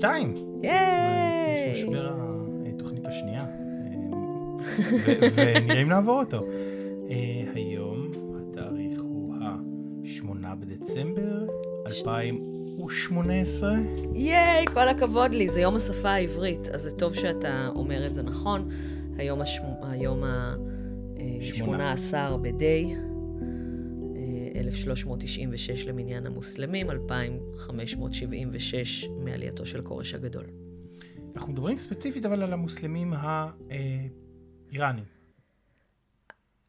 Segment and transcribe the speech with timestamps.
[0.00, 0.34] 2.
[0.62, 1.52] ייי!
[1.72, 2.10] יש משבר
[2.74, 3.44] התוכנית השנייה.
[3.44, 3.46] אה,
[5.34, 6.46] ונראה אם נעבור אותו.
[7.10, 8.10] אה, היום
[8.50, 10.26] התאריך הוא ה-8
[10.60, 11.46] בדצמבר
[11.86, 13.70] 2018.
[14.14, 18.22] ייי, כל הכבוד לי, זה יום השפה העברית, אז זה טוב שאתה אומר את זה
[18.22, 18.68] נכון.
[19.16, 23.00] היום השמו- היום ה-18 בדי, אה,
[24.60, 30.46] 1396 למניין המוסלמים, 2576 מעלייתו של כורש הגדול.
[31.36, 33.14] אנחנו מדברים ספציפית אבל על המוסלמים
[34.72, 35.04] האיראנים.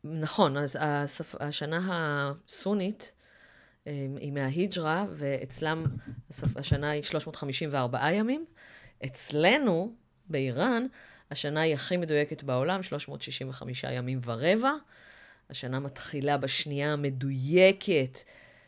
[0.03, 1.35] נכון, אז השפ...
[1.39, 3.13] השנה הסונית
[3.87, 5.85] אה, היא מההיג'רה, ואצלם
[6.29, 6.57] השפ...
[6.57, 8.45] השנה היא 354 ימים.
[9.05, 9.95] אצלנו,
[10.29, 10.85] באיראן,
[11.31, 14.71] השנה היא הכי מדויקת בעולם, 365 ימים ורבע.
[15.51, 18.19] השנה מתחילה בשנייה המדויקת,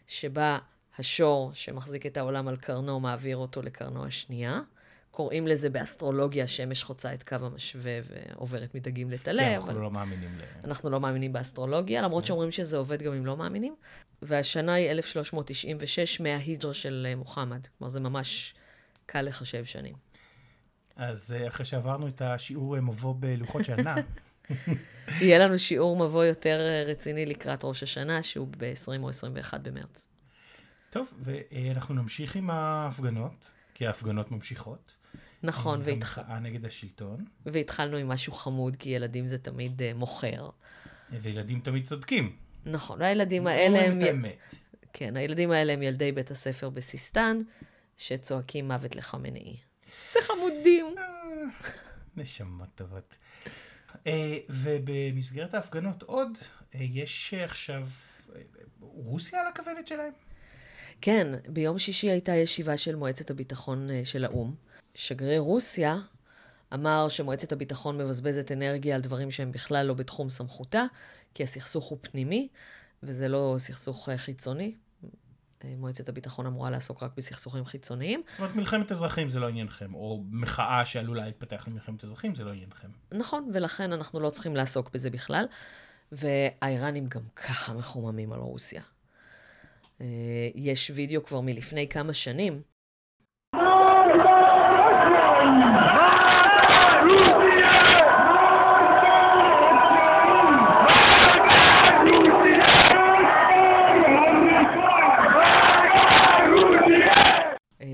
[0.08, 0.58] שבה
[0.98, 4.62] השור שמחזיק את העולם על קרנו מעביר אותו לקרנו השנייה.
[5.12, 9.44] קוראים לזה באסטרולוגיה, השמש חוצה את קו המשווה ועוברת מדגים לטלה.
[9.44, 9.67] כן, אבל...
[9.67, 10.42] אנחנו לא מאמינים ל...
[10.66, 13.75] אנחנו לא מאמינים באסטרולוגיה, למרות שאומרים שזה עובד גם אם לא מאמינים.
[14.22, 17.68] והשנה היא 1396 מההיג'רה של אה, מוחמד.
[17.78, 18.53] כלומר, זה ממש
[19.06, 19.95] קל לחשב שנים.
[20.95, 23.95] אז אה, אחרי שעברנו את השיעור אה, מבוא בלוחות שנה,
[25.22, 30.08] יהיה לנו שיעור מבוא יותר אה, רציני לקראת ראש השנה, שהוא ב-20 או 21 במרץ.
[30.90, 34.98] טוב, ואנחנו נמשיך עם ההפגנות, כי ההפגנות ממשיכות.
[35.44, 36.18] נכון, אה, והתח...
[36.18, 40.50] המחאה נגד השלטון, והתחלנו עם משהו חמוד, כי ילדים זה תמיד uh, מוכר.
[41.12, 42.36] וילדים תמיד צודקים.
[42.66, 44.02] נכון, והילדים האלה הם...
[44.02, 44.56] את האמת.
[44.94, 47.42] כן, הילדים האלה הם ילדי בית הספר בסיסטן,
[47.98, 49.58] שצועקים מוות לחמנאי.
[50.12, 50.96] זה חמודים.
[52.18, 53.16] נשמות טובות.
[54.08, 56.38] אה, ובמסגרת ההפגנות עוד,
[56.76, 57.88] אה, יש עכשיו
[58.36, 58.42] אה,
[58.80, 60.14] רוסיה על הכוונת שלהם?
[61.02, 64.56] כן, ביום שישי הייתה ישיבה של מועצת הביטחון של האו"ם.
[64.96, 65.98] שגריר רוסיה
[66.74, 70.84] אמר שמועצת הביטחון מבזבזת אנרגיה על דברים שהם בכלל לא בתחום סמכותה,
[71.34, 72.48] כי הסכסוך הוא פנימי,
[73.03, 74.76] וזה לא סכסוך חיצוני.
[75.63, 78.22] אה, מועצת הביטחון אמורה לעסוק רק בסכסוכים חיצוניים.
[78.29, 82.51] זאת אומרת, מלחמת אזרחים זה לא עניינכם, או מחאה שעלולה להתפתח למלחמת אזרחים זה לא
[82.51, 82.88] עניינכם.
[83.12, 85.46] נכון, ולכן אנחנו לא צריכים לעסוק בזה בכלל.
[86.12, 88.81] והאיראנים גם ככה מחוממים על רוסיה.
[90.02, 90.06] אה,
[90.56, 92.62] יש וידאו כבר מלפני כמה שנים,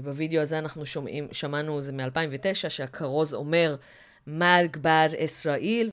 [0.09, 3.75] בווידאו הזה אנחנו שומעים, שמענו, זה מ-2009, שהכרוז אומר,
[4.27, 5.89] מרג בר ישראל,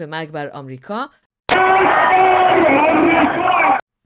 [0.00, 1.04] ומרג בר אמריקה,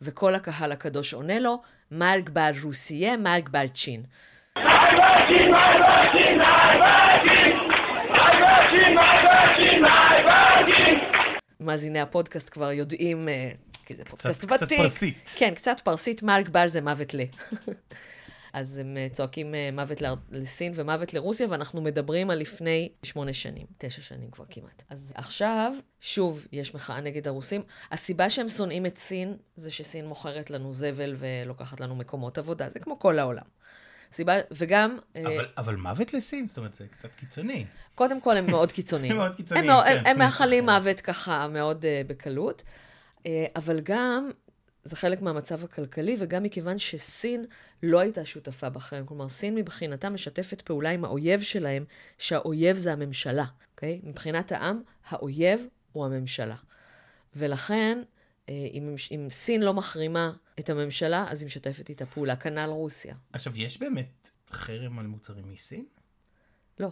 [0.00, 4.03] וכל הקהל הקדוש עונה לו, מרג בר רוסיה, מרג בר צ'ין.
[11.61, 13.51] מאזיני הפודקאסט כבר יודעים, אה,
[13.84, 14.78] כי זה פודקאסט קצת ותיק.
[14.78, 15.31] פרסית.
[15.37, 17.21] כן, קצת פרסית, מרק בר זה מוות ל.
[18.53, 23.67] אז הם אה, צועקים אה, מוות לסין ומוות לרוסיה, ואנחנו מדברים על לפני שמונה שנים,
[23.78, 24.83] תשע שנים כבר כמעט.
[24.91, 27.62] אז עכשיו, שוב, יש מחאה נגד הרוסים.
[27.93, 32.78] הסיבה שהם שונאים את סין, זה שסין מוכרת לנו זבל ולוקחת לנו מקומות עבודה, זה
[32.78, 33.45] כמו כל העולם.
[34.12, 37.65] סיבה, וגם, אה, אבל, אבל מוות לסין, זאת אומרת, זה קצת קיצוני.
[37.95, 39.13] קודם כל הם מאוד קיצוניים.
[39.13, 39.98] הם מאוד קיצוניים, הם, מאוד- כן.
[39.98, 42.65] הם, הם מאחלים מוות ככה מאוד uh, בקלות, uh,
[43.56, 44.30] אבל גם,
[44.84, 47.44] זה חלק מהמצב הכלכלי, וגם מכיוון שסין
[47.82, 49.06] לא הייתה שותפה בחרם.
[49.06, 51.84] כלומר, סין מבחינתה משתפת פעולה עם האויב שלהם,
[52.18, 54.00] שהאויב זה הממשלה, אוקיי?
[54.04, 56.56] מבחינת העם, האויב הוא הממשלה.
[57.36, 58.03] ולכן,
[58.48, 63.15] אה, אם, אם סין לא מחרימה את הממשלה, אז היא משתפת איתה פעולה, כנ"ל רוסיה.
[63.32, 65.86] עכשיו, יש באמת חרם על מוצרים מסין?
[66.80, 66.91] לא,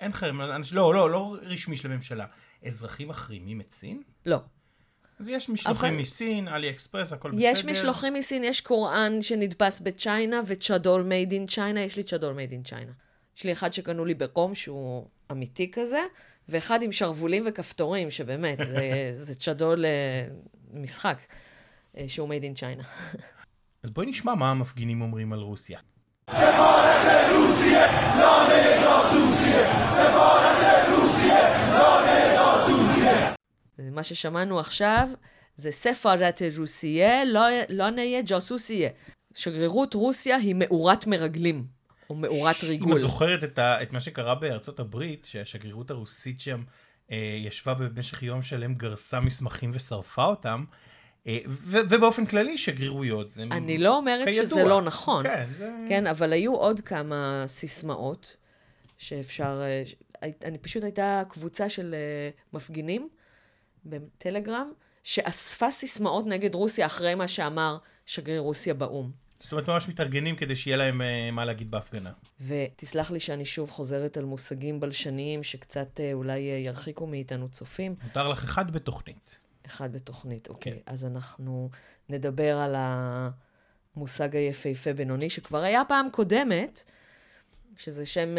[0.00, 0.40] אין חרם,
[0.72, 2.26] לא, לא, לא רשמי של הממשלה.
[2.66, 4.02] אזרחים מחרימים את סין?
[4.26, 4.38] לא.
[5.22, 7.40] אז יש משלוחים אבל- מסין, אלי אקספרס, הכל בסדר.
[7.42, 12.32] יש משלוחים מסין, יש קוראן שנדפס ב China וצ'אדור made in China, יש לי צ'אדור
[12.32, 12.92] made in China.
[13.36, 16.00] יש לי אחד שקנו לי בקום שהוא אמיתי כזה,
[16.48, 18.90] ואחד עם שרוולים וכפתורים, שבאמת, זה,
[19.24, 19.74] זה צ'אדור
[20.72, 21.18] למשחק,
[21.96, 22.82] אה, שהוא made in China.
[23.82, 25.78] אז בואי נשמע מה המפגינים אומרים על רוסיה.
[33.92, 35.08] מה ששמענו עכשיו
[35.56, 38.88] זה ספרת רוסיה, לא, לא נהיה ג'וסוסיה.
[39.34, 41.64] שגרירות רוסיה היא מאורת מרגלים,
[42.10, 42.96] או מאורת אם ריגול.
[42.96, 46.62] את זוכרת את, ה, את מה שקרה בארצות הברית, שהשגרירות הרוסית שם
[47.10, 50.64] אה, ישבה במשך יום שלם, גרסה מסמכים ושרפה אותם,
[51.26, 53.42] אה, ו, ובאופן כללי שגרירויות זה...
[53.42, 54.46] אני לא אומרת כידוע.
[54.46, 55.24] שזה לא נכון.
[55.24, 55.70] כן, זה...
[55.88, 58.36] כן, אבל היו עוד כמה סיסמאות
[58.98, 59.62] שאפשר...
[59.62, 59.94] אה, ש-
[60.44, 63.08] אני פשוט הייתה קבוצה של אה, מפגינים
[63.84, 64.72] בטלגרם,
[65.04, 69.10] שאספה סיסמאות נגד רוסיה אחרי מה שאמר שגריר רוסיה באו"ם.
[69.42, 72.12] זאת אומרת, ממש מתארגנים כדי שיהיה להם אה, מה להגיד בהפגנה.
[72.40, 77.94] ותסלח לי שאני שוב חוזרת על מושגים בלשניים שקצת אה, אולי אה, ירחיקו מאיתנו צופים.
[78.02, 79.40] מותר לך אחד בתוכנית.
[79.66, 80.72] אחד בתוכנית, אוקיי.
[80.72, 80.78] כן.
[80.92, 81.70] אז אנחנו
[82.08, 82.74] נדבר על
[83.96, 86.84] המושג היפהפה בינוני, שכבר היה פעם קודמת,
[87.76, 88.34] שזה שם,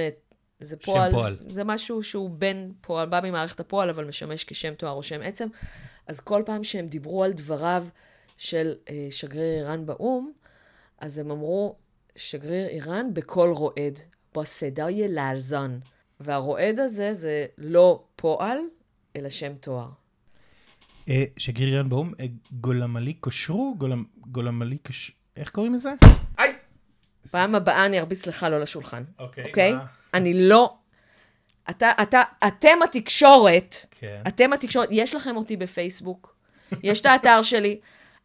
[0.63, 1.37] זה שם פועל, פועל.
[1.49, 5.47] זה משהו שהוא בין פועל, בא ממערכת הפועל, אבל משמש כשם תואר או שם עצם.
[6.07, 7.85] אז כל פעם שהם דיברו על דבריו
[8.37, 10.31] של אה, שגריר איראן באו"ם,
[10.97, 11.75] אז הם אמרו,
[12.15, 13.99] שגריר איראן בקול רועד,
[14.35, 15.79] בסדאי לאזן.
[16.19, 18.57] והרועד הזה זה לא פועל,
[19.15, 19.89] אלא שם תואר.
[21.09, 23.75] אה, שגריר איראן באו"ם, אה, גולמלי קושרו?
[23.79, 25.11] גולמ- גולמלי קש...
[25.37, 25.89] איך קוראים לזה?
[26.37, 26.53] היי!
[27.31, 29.45] פעם הבאה אני ארביץ לך לא לשולחן, אוקיי.
[29.45, 29.73] אוקיי?
[29.73, 29.85] מה?
[30.13, 30.73] אני לא...
[31.69, 34.21] אתה, אתה, אתם התקשורת, כן.
[34.27, 36.35] אתם התקשורת, יש לכם אותי בפייסבוק,
[36.83, 37.79] יש את האתר שלי,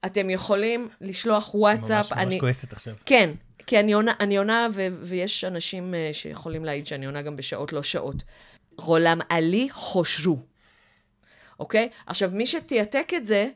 [0.07, 2.35] אתם יכולים לשלוח וואטסאפ, ממש אני...
[2.35, 2.95] ממש כועסת עכשיו.
[3.07, 3.31] כן,
[3.67, 7.73] כי אני עונה, אני עונה ו- ויש אנשים uh, שיכולים להעיד שאני עונה גם בשעות
[7.73, 8.25] לא שעות.
[8.79, 10.39] רולם עלי חושרו,
[11.61, 11.89] אוקיי?
[12.07, 13.49] עכשיו, מי שתיעתק את זה,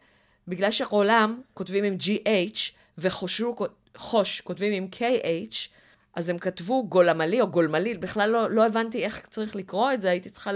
[0.49, 2.59] בגלל שרולם כותבים עם GH
[2.99, 3.57] וחושרו,
[3.97, 5.69] חוש כותבים עם KH,
[6.15, 10.11] אז הם כתבו גולמלי או גולמלי, בכלל לא, לא הבנתי איך צריך לקרוא את זה,
[10.11, 10.51] הייתי צריכה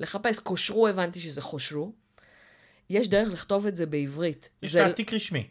[0.00, 0.38] לחפש.
[0.38, 1.92] קושרו הבנתי שזה חושרו.
[2.90, 4.50] יש דרך לכתוב את זה בעברית.
[4.62, 5.46] יש זה- לה תיק רשמי.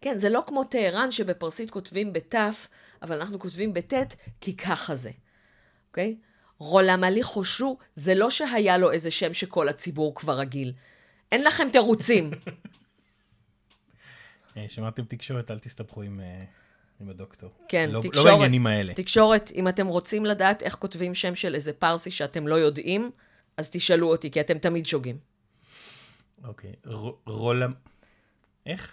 [0.00, 2.68] כן, זה לא כמו טהרן שבפרסית כותבים בתף,
[3.02, 5.10] אבל אנחנו כותבים בטית, כי ככה זה,
[5.88, 6.16] אוקיי?
[6.58, 10.72] רולמלי חושו, זה לא שהיה לו איזה שם שכל הציבור כבר רגיל.
[11.32, 12.30] אין לכם תירוצים.
[14.56, 16.20] אה, שמעתם תקשורת, אל תסתבכו עם,
[17.00, 17.50] עם הדוקטור.
[17.68, 18.26] כן, לא, תקשורת.
[18.26, 18.94] לא בעניינים האלה.
[18.94, 23.10] תקשורת, אם אתם רוצים לדעת איך כותבים שם של איזה פרסי שאתם לא יודעים,
[23.56, 25.18] אז תשאלו אותי, כי אתם תמיד שוגים.
[26.44, 26.72] אוקיי.
[26.86, 27.72] ר- רולם...
[28.66, 28.92] איך?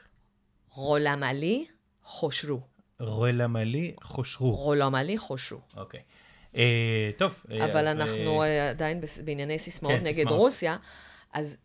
[0.69, 1.65] רולמלי
[2.03, 2.61] חושרו.
[2.99, 4.51] רולמלי חושרו.
[4.51, 5.59] רולמלי חושרו.
[5.77, 5.99] אוקיי.
[6.55, 7.43] אה, טוב.
[7.51, 10.37] אה, אבל אז, אנחנו אה, אה, עדיין בענייני סיסמאות כן, נגד סיסמאות.
[10.37, 10.77] רוסיה,
[11.33, 11.57] אז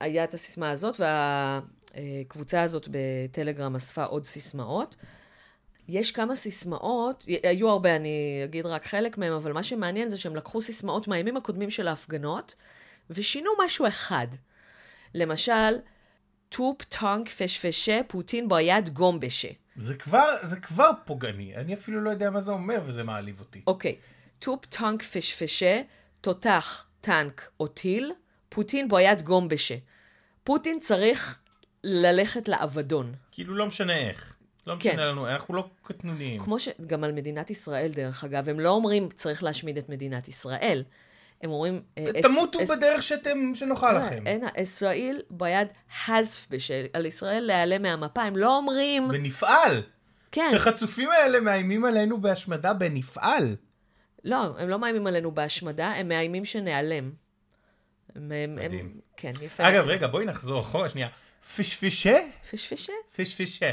[0.00, 1.00] היה את הסיסמה הזאת,
[1.94, 4.96] והקבוצה הזאת בטלגרם אספה עוד סיסמאות.
[5.88, 10.36] יש כמה סיסמאות, היו הרבה, אני אגיד רק חלק מהם, אבל מה שמעניין זה שהם
[10.36, 12.54] לקחו סיסמאות מהימים הקודמים של ההפגנות,
[13.10, 14.26] ושינו משהו אחד.
[15.14, 15.78] למשל,
[16.48, 19.48] توپ تانک فشفشه پوتین باید گم بشه.
[19.76, 21.56] זה כבר, זה כבר פוגעני.
[21.56, 23.62] אני אפילו לא יודע מה זה אומר, וזה מעליב אותי.
[23.66, 23.96] אוקיי,
[24.38, 25.82] توپ تانک فشفشه,
[26.20, 28.12] תותח, טנק או טיל,
[28.48, 29.76] پوتین باید گم بشه.
[30.44, 31.38] פוטין צריך
[31.84, 33.14] ללכת לאבדון.
[33.30, 34.37] כאילו, לא משנה איך.
[34.68, 34.90] לא כן.
[34.90, 36.40] משנה לנו, אנחנו לא קטנוניים.
[36.40, 40.84] כמו שגם על מדינת ישראל, דרך אגב, הם לא אומרים צריך להשמיד את מדינת ישראל.
[41.42, 41.82] הם אומרים...
[41.98, 44.26] אה, תמותו אס- בדרך שאתם, שנוחה לא, לכם.
[44.26, 45.68] אין, اسرائیل باید
[46.06, 48.22] حذف بشه, על ישראל להיעלם מהמפה.
[48.22, 49.08] הם לא אומרים...
[49.10, 49.82] ונפעל.
[50.32, 53.56] כן, החצופים האלה מאיימים עלינו בהשמדה בנפעל.
[54.24, 57.10] לא, הם לא מאיימים עלינו בהשמדה, הם מאיימים שנעלם.
[58.16, 58.58] הם, הם.
[58.62, 59.68] הם, כן, יפה.
[59.68, 61.08] אגב, רגע, בואי נחזור אחורה שנייה.
[61.56, 62.18] פשפשה?
[62.50, 62.92] פשפשה?
[63.16, 63.70] פשפשה.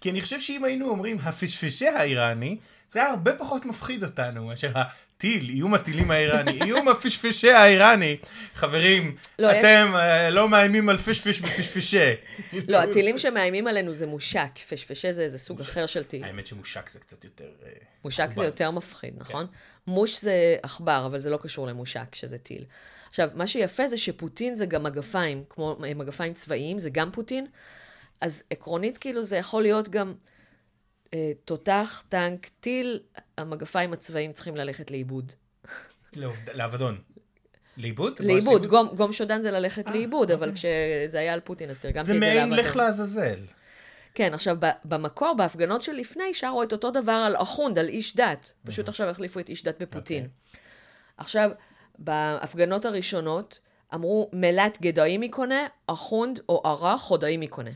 [0.00, 2.58] כי אני חושב שאם היינו אומרים הפשפשה האיראני,
[2.90, 8.16] זה היה הרבה פחות מפחיד אותנו מאשר הטיל, איום הטילים האיראני, איום הפשפשה האיראני.
[8.54, 12.14] חברים, לא, יש- אתם אה, לא מאיימים על פשפש בפשפשה.
[12.68, 14.58] לא, הטילים שמאיימים עלינו זה מושק.
[14.68, 16.24] פשפשה זה איזה סוג אחר של טיל.
[16.24, 17.44] האמת שמושק זה קצת יותר...
[17.66, 17.70] אה,
[18.04, 18.44] מושק זה.
[18.44, 19.46] יותר מפחיד, נכון?
[19.86, 22.64] מוש זה עכבר, אבל זה לא קשור למושק, שזה טיל.
[23.08, 27.46] עכשיו, מה שיפה זה שפוטין זה גם מגפיים, כמו אה, מגפיים צבאיים, זה גם פוטין.
[28.20, 30.14] אז עקרונית, כאילו, זה יכול להיות גם
[31.14, 33.00] אה, תותח, טנק, טיל,
[33.38, 35.32] המגפיים הצבאיים צריכים ללכת לאיבוד.
[36.16, 36.98] לעובד- לאבדון.
[37.76, 38.20] לאיבוד?
[38.20, 42.12] לאיבוד, גום, גום שודן זה ללכת לאיבוד, אבל כשזה היה על פוטין, אז תרגמתי זה
[42.12, 42.58] את זה מעין לאבדון.
[42.66, 43.38] לך לעזאזל.
[44.14, 48.52] כן, עכשיו, במקור, בהפגנות שלפני, שרו את אותו דבר על אחונד, על איש דת.
[48.66, 50.22] פשוט עכשיו החליפו את איש דת בפוטין.
[50.24, 50.60] אוקיי.
[51.16, 51.50] עכשיו,
[51.98, 53.60] בהפגנות הראשונות,
[53.94, 57.70] אמרו מלת גדעים מקונה, אחונד או ערה חודאים מקונה.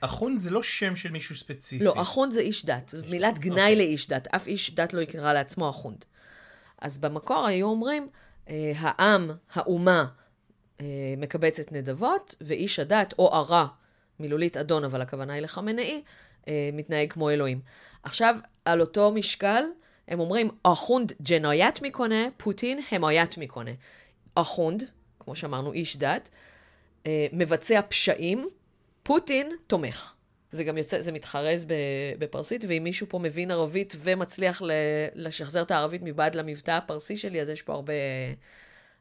[0.00, 1.84] אחונד זה לא שם של מישהו ספציפי.
[1.84, 2.88] לא, אחונד זה איש דת.
[2.88, 3.76] זו מילת גנאי אוקיי.
[3.76, 4.28] לאיש דת.
[4.34, 6.04] אף איש דת לא יקרא לעצמו אחונד.
[6.80, 8.08] אז במקור היו אומרים,
[8.48, 10.06] אה, העם, האומה,
[10.80, 10.86] אה,
[11.16, 13.66] מקבצת נדבות, ואיש הדת, או ערה,
[14.20, 16.02] מילולית אדון, אבל הכוונה היא לחמנאי,
[16.48, 17.60] אה, מתנהג כמו אלוהים.
[18.02, 19.64] עכשיו, על אותו משקל,
[20.12, 23.70] הם אומרים, אחונד ג'נויית מקונה, פוטין המוית מקונה.
[24.34, 24.84] אחונד,
[25.20, 26.30] כמו שאמרנו, איש דת,
[27.06, 28.48] אה, מבצע פשעים,
[29.02, 30.14] פוטין תומך.
[30.50, 31.66] זה גם יוצא, זה מתחרז
[32.18, 34.62] בפרסית, ואם מישהו פה מבין ערבית ומצליח
[35.14, 37.92] לשחזר את הערבית מבעד למבטא הפרסי שלי, אז יש פה הרבה,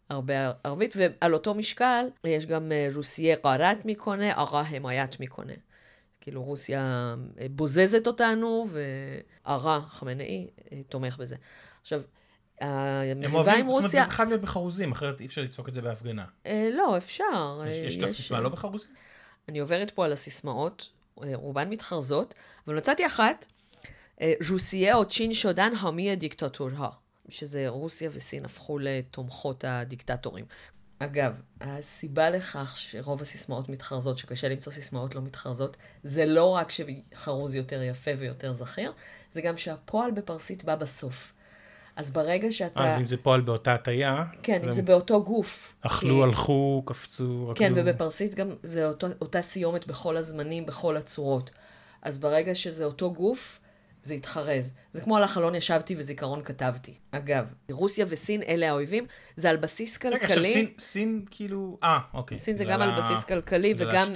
[0.10, 0.96] הרבה ערבית.
[0.98, 5.54] ועל אותו משקל, יש גם אה, רוסיה קארת מקונה, ערה המוית מקונה.
[6.22, 8.68] כאילו רוסיה אה, בוזזת אותנו,
[9.46, 11.36] וערה חמינאי אה, תומך בזה.
[11.82, 12.02] עכשיו,
[12.62, 13.88] המריבה עם רוסיה...
[13.88, 16.26] זאת אומרת, זה חייב להיות בחרוזים, אחרת אי אפשר לצעוק את זה בהפגנה.
[16.72, 17.62] לא, אפשר.
[17.68, 18.92] יש לך סיסמה לא בחרוזים?
[19.50, 20.90] אני עוברת פה על הסיסמאות.
[21.16, 22.36] רובן מתחרזות,
[22.68, 23.46] אבל מצאתי אחת,
[24.50, 26.90] רוסיה או צ'ין שודן המי הדיקטטורה,
[27.30, 30.46] שזה רוסיה וסין הפכו לתומכות הדיקטטורים.
[31.04, 37.56] אגב, הסיבה לכך שרוב הסיסמאות מתחרזות, שקשה למצוא סיסמאות לא מתחרזות, זה לא רק שחרוז
[37.56, 38.94] יותר יפה ויותר זכיר,
[39.32, 41.34] זה גם שהפועל בפרסית בא בסוף.
[41.96, 42.88] אז ברגע שאתה...
[42.88, 44.24] אז אם זה פועל באותה הטייה...
[44.44, 45.76] כן, אם זה באותו גוף.
[45.82, 46.24] אכלו, כי...
[46.24, 47.60] הלכו, קפצו, רקדו.
[47.60, 51.52] כן, ובפרסית גם זה אותו, אותה סיומת בכל הזמנים, בכל הצורות.
[52.02, 53.60] אז ברגע שזה אותו גוף,
[54.04, 54.74] זה יתחרז.
[54.92, 56.94] זה כמו על החלון ישבתי וזיכרון כתבתי.
[57.12, 59.06] אגב, רוסיה וסין אלה האויבים,
[59.36, 60.18] זה על בסיס כלכלי.
[60.18, 62.38] רגע, עכשיו סין, סין כאילו, אה, אוקיי.
[62.38, 64.08] סין זה גם על בסיס כלכלי, וגם,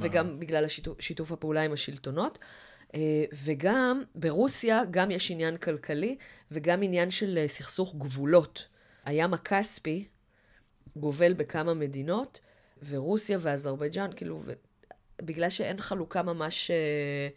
[0.00, 0.32] וגם ה...
[0.32, 2.38] בגלל השיתוף, שיתוף הפעולה עם השלטונות.
[2.94, 6.16] אה, וגם ברוסיה גם יש עניין כלכלי
[6.50, 8.68] וגם עניין של אה, סכסוך גבולות.
[9.04, 10.08] הים הכספי
[10.96, 12.40] גובל בכמה מדינות,
[12.88, 14.52] ורוסיה ואזרבייג'אן, כאילו, ו...
[15.22, 17.28] בגלל שאין חלוקה ממש אה,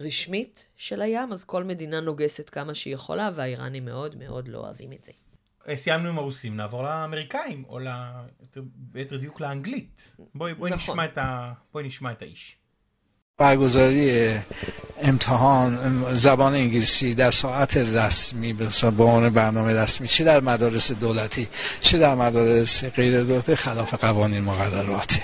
[0.00, 4.92] רשמית של הים, אז כל מדינה נוגסת כמה שהיא יכולה, והאיראנים מאוד מאוד לא אוהבים
[4.92, 5.12] את זה.
[5.74, 7.78] סיימנו עם הרוסים, נעבור לאמריקאים, או
[8.94, 10.16] ליתר דיוק לאנגלית.
[10.34, 11.00] בואי, בואי, נכון.
[11.00, 11.52] נשמע ה...
[11.72, 12.56] בואי נשמע את האיש.
[13.38, 14.34] برگزاری
[15.02, 21.48] امتحان زبان انگلیسی در ساعت رسمی به عنوان برنامه رسمی چه در مدارس دولتی
[21.80, 25.22] چه در مدارس غیر دولتی خلاف قوانین مقرراته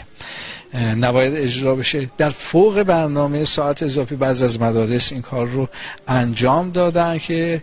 [0.74, 2.10] نباید اجرا بشه.
[2.18, 5.70] در فوق برنامه ساعت اضافی بعض از مدارس این کار رو
[6.08, 7.62] انجام دادن که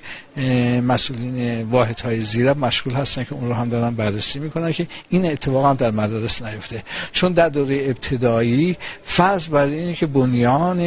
[0.83, 5.33] مسئولین واحد های زیر مشغول هستن که اون رو هم دارن بررسی می‌کنن که این
[5.33, 6.83] اتفاق هم در مدارس نیفته.
[7.13, 10.79] چون در دوره ابتدایی فرض بر اینه که بنیان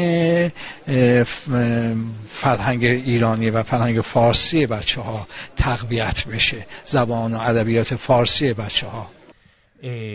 [2.30, 9.17] فرهنگ ایرانی و فرهنگ فارسی بچه ها تقویت بشه زبان و ادبیات فارسی بچه ها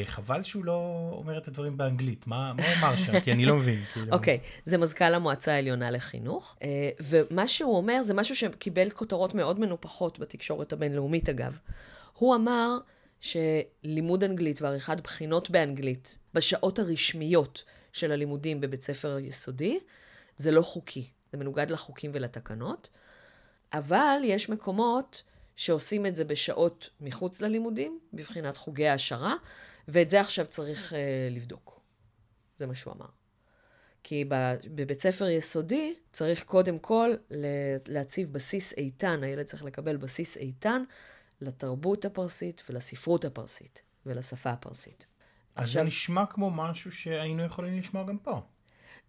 [0.04, 2.26] חבל שהוא לא אומר את הדברים באנגלית.
[2.26, 3.20] מה, הוא אמר שם?
[3.20, 3.84] כי אני לא מבין.
[3.92, 4.12] כאילו.
[4.12, 9.60] אוקיי, זה מזכ"ל המועצה העליונה לחינוך, אה, ומה שהוא אומר זה משהו שקיבל כותרות מאוד
[9.60, 11.58] מנופחות בתקשורת הבינלאומית, אגב.
[12.18, 12.78] הוא אמר
[13.20, 19.78] שלימוד אנגלית ועריכת בחינות באנגלית בשעות הרשמיות של הלימודים בבית ספר יסודי,
[20.36, 21.10] זה לא חוקי.
[21.32, 22.90] זה מנוגד לחוקים ולתקנות,
[23.72, 25.22] אבל יש מקומות
[25.56, 29.34] שעושים את זה בשעות מחוץ ללימודים, בבחינת חוגי העשרה,
[29.88, 30.96] ואת זה עכשיו צריך uh,
[31.30, 31.80] לבדוק.
[32.58, 33.06] זה מה שהוא אמר.
[34.02, 34.24] כי
[34.74, 37.14] בבית ספר יסודי צריך קודם כל
[37.88, 40.82] להציב בסיס איתן, הילד צריך לקבל בסיס איתן
[41.40, 45.06] לתרבות הפרסית ולספרות הפרסית ולשפה הפרסית.
[45.56, 48.40] אז עכשיו, זה נשמע כמו משהו שהיינו יכולים לשמוע גם פה.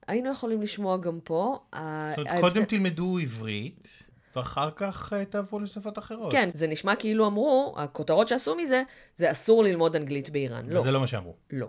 [0.07, 1.59] היינו יכולים לשמוע גם פה.
[1.71, 4.09] זאת אומרת, קודם תלמדו עברית.
[4.35, 6.31] ואחר כך אה, תעברו לשפות אחרות.
[6.31, 8.83] כן, זה נשמע כאילו אמרו, הכותרות שעשו מזה,
[9.15, 10.65] זה אסור ללמוד אנגלית באיראן.
[10.69, 10.79] לא.
[10.79, 11.35] וזה לא מה שאמרו.
[11.51, 11.67] לא.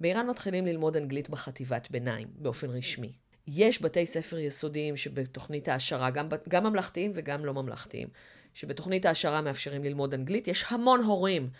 [0.00, 3.12] באיראן מתחילים ללמוד אנגלית בחטיבת ביניים, באופן רשמי.
[3.46, 8.08] יש בתי ספר יסודיים שבתוכנית העשרה, גם, גם ממלכתיים וגם לא ממלכתיים,
[8.54, 10.48] שבתוכנית העשרה מאפשרים ללמוד אנגלית.
[10.48, 11.50] יש המון הורים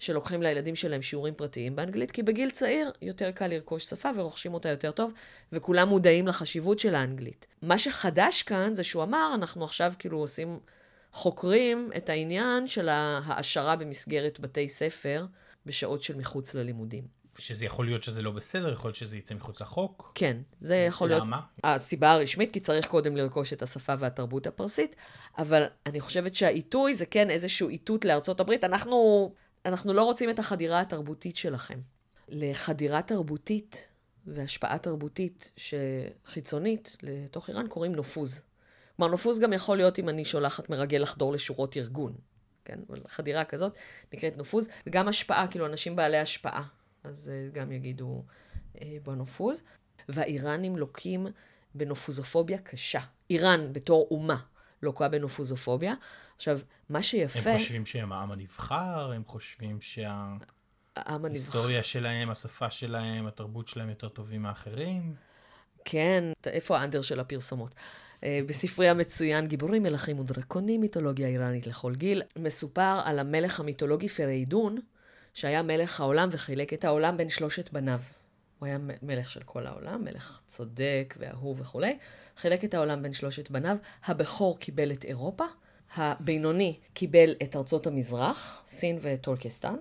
[0.00, 4.68] שלוקחים לילדים שלהם שיעורים פרטיים באנגלית, כי בגיל צעיר יותר קל לרכוש שפה ורוכשים אותה
[4.68, 5.12] יותר טוב,
[5.52, 7.46] וכולם מודעים לחשיבות של האנגלית.
[7.62, 10.58] מה שחדש כאן זה שהוא אמר, אנחנו עכשיו כאילו עושים,
[11.12, 15.26] חוקרים את העניין של ההעשרה במסגרת בתי ספר
[15.66, 17.20] בשעות של מחוץ ללימודים.
[17.38, 20.12] שזה יכול להיות שזה לא בסדר, יכול להיות שזה יצא מחוץ לחוק.
[20.14, 21.22] כן, זה יכול להיות...
[21.22, 21.40] למה?
[21.64, 24.96] הסיבה הרשמית, כי צריך קודם לרכוש את השפה והתרבות הפרסית,
[25.38, 28.64] אבל אני חושבת שהעיתוי זה כן איזשהו איתות לארצות הברית.
[28.64, 29.32] אנחנו
[29.66, 31.80] אנחנו לא רוצים את החדירה התרבותית שלכם.
[32.28, 33.88] לחדירה תרבותית
[34.26, 35.52] והשפעה תרבותית
[36.26, 38.42] חיצונית לתוך איראן קוראים נופוז.
[38.96, 42.14] כלומר, נופוז גם יכול להיות אם אני שולחת מרגל לחדור לשורות ארגון.
[42.64, 43.74] כן, חדירה כזאת
[44.12, 46.62] נקראת נופוז, וגם השפעה, כאילו אנשים בעלי השפעה,
[47.04, 48.24] אז uh, גם יגידו
[48.76, 49.62] uh, בנופוז.
[50.08, 51.26] והאיראנים לוקים
[51.74, 53.00] בנופוזופוביה קשה.
[53.30, 54.36] איראן בתור אומה
[54.82, 55.94] לוקה בנופוזופוביה.
[56.36, 56.58] עכשיו,
[56.88, 57.50] מה שיפה...
[57.50, 59.78] הם חושבים שהם העם הנבחר, הם חושבים
[60.96, 65.14] שההיסטוריה שלהם, השפה שלהם, התרבות שלהם יותר טובים מאחרים.
[65.84, 67.74] כן, איפה האנדר של הפרסומות?
[68.24, 74.78] אה, בספרי המצוין, גיבורים, מלכים ודרקונים, מיתולוגיה איראנית לכל גיל, מסופר על המלך המיתולוגי פריידון,
[75.34, 78.00] שהיה מלך העולם וחילק את העולם בין שלושת בניו.
[78.60, 81.98] הוא היה מלך של כל העולם, מלך צודק ואהוב וכולי.
[82.36, 83.76] חילק את העולם בין שלושת בניו.
[84.04, 85.44] הבכור קיבל את אירופה,
[85.96, 89.74] הבינוני קיבל את ארצות המזרח, סין וטורקסטן,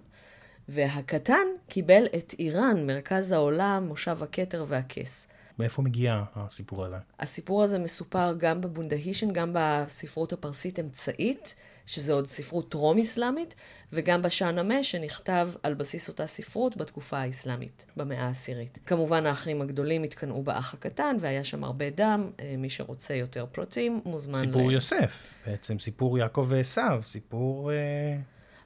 [0.69, 5.27] והקטן קיבל את איראן, מרכז העולם, מושב הכתר והכס.
[5.59, 6.97] מאיפה מגיע הסיפור הזה?
[7.19, 11.55] הסיפור הזה מסופר גם בבונדהישן, גם בספרות הפרסית אמצעית,
[11.89, 13.55] שזה עוד ספרות טרום-אסלאמית,
[13.93, 18.79] וגם בשאנמה, שנכתב על בסיס אותה ספרות בתקופה האסלאמית, במאה העשירית.
[18.85, 22.29] כמובן, האחים הגדולים התקנאו באח הקטן, והיה שם הרבה דם.
[22.39, 24.73] אה, מי שרוצה יותר פרטים, מוזמן סיפור ל...
[24.73, 27.71] יוסף, בעצם סיפור יעקב ועשו, סיפור...
[27.71, 28.17] אה,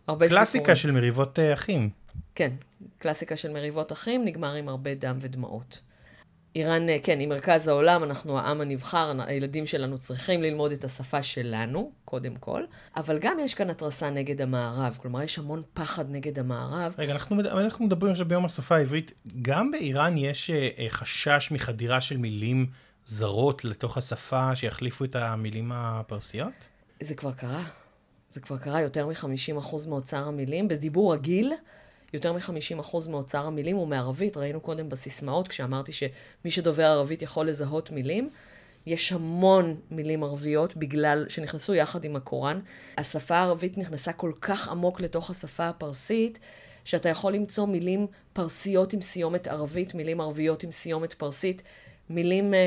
[0.08, 0.76] הרבה קלאסיקה סיפורים.
[0.76, 1.90] של מריבות אה, אחים.
[2.36, 2.52] כן,
[2.98, 5.82] קלאסיקה של מריבות אחים, נגמר עם הרבה דם ודמעות.
[6.56, 11.24] איראן, אה, כן, היא מרכז העולם, אנחנו העם הנבחר, הילדים שלנו צריכים ללמוד את השפה
[11.24, 12.64] שלנו, קודם כל,
[12.98, 16.96] אבל גם יש כאן התרסה נגד המערב, כלומר, יש המון פחד נגד המערב.
[16.98, 22.02] רגע, אנחנו, אנחנו מדברים עכשיו ביום השפה העברית, גם באיראן יש אה, אה, חשש מחדירה
[22.02, 22.66] של מילים
[23.06, 26.70] זרות לתוך השפה שיחליפו את המילים הפרסיות?
[27.02, 27.64] זה כבר קרה.
[28.30, 30.68] זה כבר קרה יותר מ-50% מאוצר המילים.
[30.68, 31.54] בדיבור רגיל,
[32.14, 34.38] יותר מ-50% מאוצר המילים הוא מערבית.
[34.38, 38.30] ראינו קודם בסיסמאות, כשאמרתי שמי שדובר ערבית יכול לזהות מילים.
[38.86, 42.60] יש המון מילים ערביות בגלל שנכנסו יחד עם הקוראן.
[42.98, 46.40] השפה הערבית נכנסה כל כך עמוק לתוך השפה הפרסית,
[46.86, 51.64] שאתה יכול למצוא מילים פרסיות עם סיומת ערבית, מילים ערביות עם סיומת פרסית,
[52.10, 52.58] מילים uh,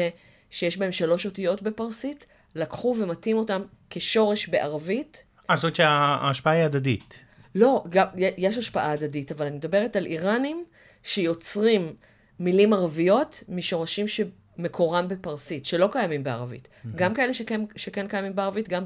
[0.50, 5.24] שיש בהן שלוש אותיות בפרסית, לקחו ומטים אותם כשורש בערבית.
[5.50, 7.25] אה, זאת שההשפעה היא הדדית.
[7.56, 10.64] לא, גם, יש השפעה הדדית, אבל אני מדברת על איראנים
[11.02, 11.94] שיוצרים
[12.40, 16.68] מילים ערביות משורשים שמקורם בפרסית, שלא קיימים בערבית.
[16.68, 16.88] Mm-hmm.
[16.94, 18.84] גם כאלה שכן, שכן קיימים בערבית, גם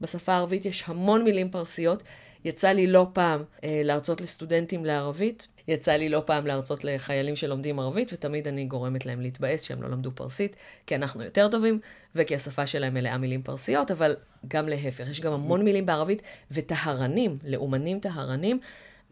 [0.00, 2.02] בשפה הערבית יש המון מילים פרסיות.
[2.44, 7.78] יצא לי לא פעם אה, להרצות לסטודנטים לערבית, יצא לי לא פעם להרצות לחיילים שלומדים
[7.78, 11.80] ערבית, ותמיד אני גורמת להם להתבאס שהם לא למדו פרסית, כי אנחנו יותר טובים,
[12.14, 14.16] וכי השפה שלהם מלאה מילים פרסיות, אבל
[14.48, 15.10] גם להפך.
[15.10, 18.60] יש גם המון מילים בערבית, וטהרנים, לאומנים טהרנים,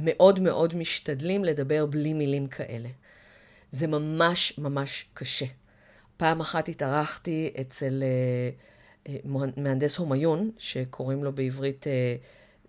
[0.00, 2.88] מאוד מאוד משתדלים לדבר בלי מילים כאלה.
[3.70, 5.46] זה ממש ממש קשה.
[6.16, 8.50] פעם אחת התארחתי אצל אה,
[9.12, 9.18] אה,
[9.56, 12.16] מהנדס הומיון, שקוראים לו בעברית אה,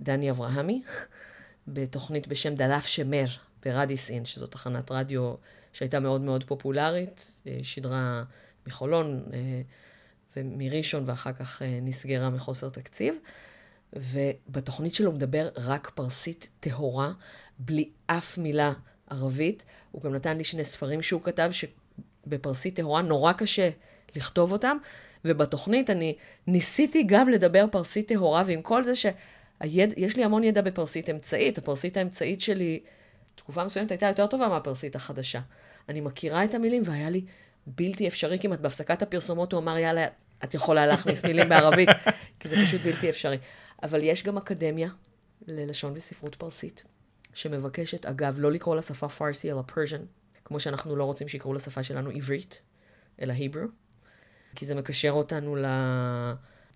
[0.01, 0.81] דני אברהמי,
[1.67, 3.25] בתוכנית בשם דלף שמר,
[3.65, 5.33] ברדיסין, שזו תחנת רדיו
[5.73, 8.23] שהייתה מאוד מאוד פופולרית, אה, שידרה
[8.67, 9.61] מחולון אה,
[10.35, 13.15] ומראשון, ואחר כך אה, נסגרה מחוסר תקציב.
[13.93, 17.11] ובתוכנית שלו הוא מדבר רק פרסית טהורה,
[17.59, 18.73] בלי אף מילה
[19.09, 19.65] ערבית.
[19.91, 23.69] הוא גם נתן לי שני ספרים שהוא כתב, שבפרסית טהורה נורא קשה
[24.15, 24.77] לכתוב אותם,
[25.25, 26.15] ובתוכנית אני
[26.47, 31.97] ניסיתי גם לדבר פרסית טהורה, ועם כל זה שיש לי המון ידע בפרסית אמצעית, הפרסית
[31.97, 32.79] האמצעית שלי
[33.41, 35.39] תקופה מסוימת הייתה יותר טובה מהפרסית החדשה.
[35.89, 37.25] אני מכירה את המילים והיה לי
[37.67, 38.59] בלתי אפשרי כמעט.
[38.59, 40.05] בהפסקת הפרסומות הוא אמר, יאללה,
[40.43, 41.89] את יכולה להכניס מילים בערבית,
[42.39, 43.37] כי זה פשוט בלתי אפשרי.
[43.83, 44.89] אבל יש גם אקדמיה
[45.47, 46.83] ללשון וספרות פרסית,
[47.33, 50.01] שמבקשת, אגב, לא לקרוא לשפה פרסי, אלא פרז'ן,
[50.45, 52.61] כמו שאנחנו לא רוצים שיקראו לשפה שלנו עברית,
[53.21, 53.65] אלא היברו,
[54.55, 55.55] כי זה מקשר אותנו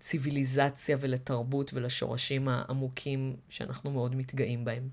[0.00, 4.88] לציוויליזציה ולתרבות ולשורשים העמוקים שאנחנו מאוד מתגאים בהם.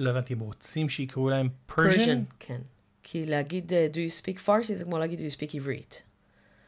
[0.00, 2.22] לא הבנתי, הם רוצים שיקראו להם פרז'ן?
[2.38, 2.60] כן.
[3.02, 6.02] כי להגיד uh, do you speak פרסי זה כמו להגיד do you speak עברית.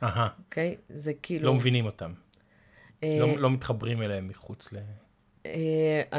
[0.03, 0.29] אהה.
[0.39, 0.77] אוקיי?
[0.89, 1.47] זה כאילו...
[1.47, 2.13] לא מבינים אותם.
[3.01, 4.77] Uh, לא, לא מתחברים אליהם מחוץ ל...
[5.45, 5.49] Uh,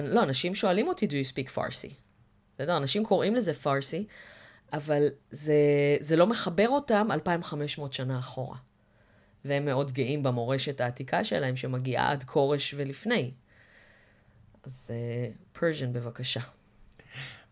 [0.03, 1.93] לא, אנשים שואלים אותי do you speak פרסי.
[2.55, 2.77] בסדר?
[2.77, 4.05] אנשים קוראים לזה פרסי,
[4.73, 5.55] אבל זה,
[5.99, 8.57] זה לא מחבר אותם 2,500 שנה אחורה.
[9.45, 13.31] והם מאוד גאים במורשת העתיקה שלהם, שמגיעה עד כורש ולפני.
[14.63, 14.91] אז
[15.51, 16.41] פרז'ן, uh, בבקשה.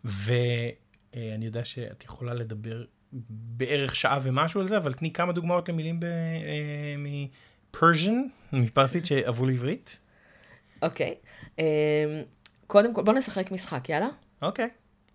[0.05, 2.83] ואני יודע שאת יכולה לדבר
[3.29, 5.99] בערך שעה ומשהו על זה, אבל תני כמה דוגמאות למילים
[6.97, 8.21] מפרז'ן,
[8.53, 9.99] מפרסית שעברו לעברית.
[10.81, 11.15] אוקיי.
[11.59, 11.63] אמ,
[12.67, 14.07] קודם כל, בוא נשחק משחק, יאללה?
[14.41, 14.67] אוקיי.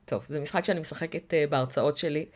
[0.05, 2.27] טוב, זה משחק שאני משחקת אה, בהרצאות שלי,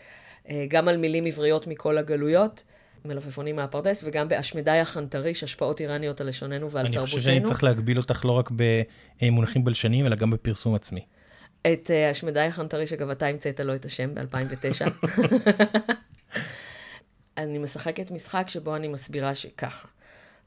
[0.48, 2.64] אה, גם על מילים עבריות מכל הגלויות.
[3.04, 7.00] מלפפונים מהפרדס, וגם באשמדי החנטריש, השפעות איראניות על לשוננו ועל תרבותנו.
[7.00, 8.50] אני חושב שאני צריך להגביל אותך לא רק
[9.20, 11.00] במונחים בלשניים, אלא גם בפרסום עצמי.
[11.62, 15.08] את uh, השמדי החנטריש, אגב, אתה המצאת לו את השם ב-2009.
[17.38, 19.88] אני משחקת משחק שבו אני מסבירה שככה.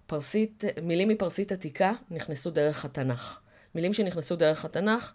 [0.08, 3.40] פרסית, מילים מפרסית עתיקה נכנסו דרך התנ"ך.
[3.76, 5.14] מילים שנכנסו דרך התנ"ך,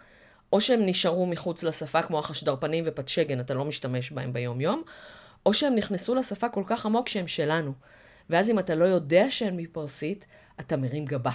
[0.52, 4.82] או שהם נשארו מחוץ לשפה, כמו החשדרפנים ופתשגן, אתה לא משתמש בהם ביום-יום,
[5.46, 7.72] או שהם נכנסו לשפה כל כך עמוק שהם שלנו.
[8.30, 10.26] ואז אם אתה לא יודע שהן מפרסית,
[10.60, 11.32] אתה מרים גבה.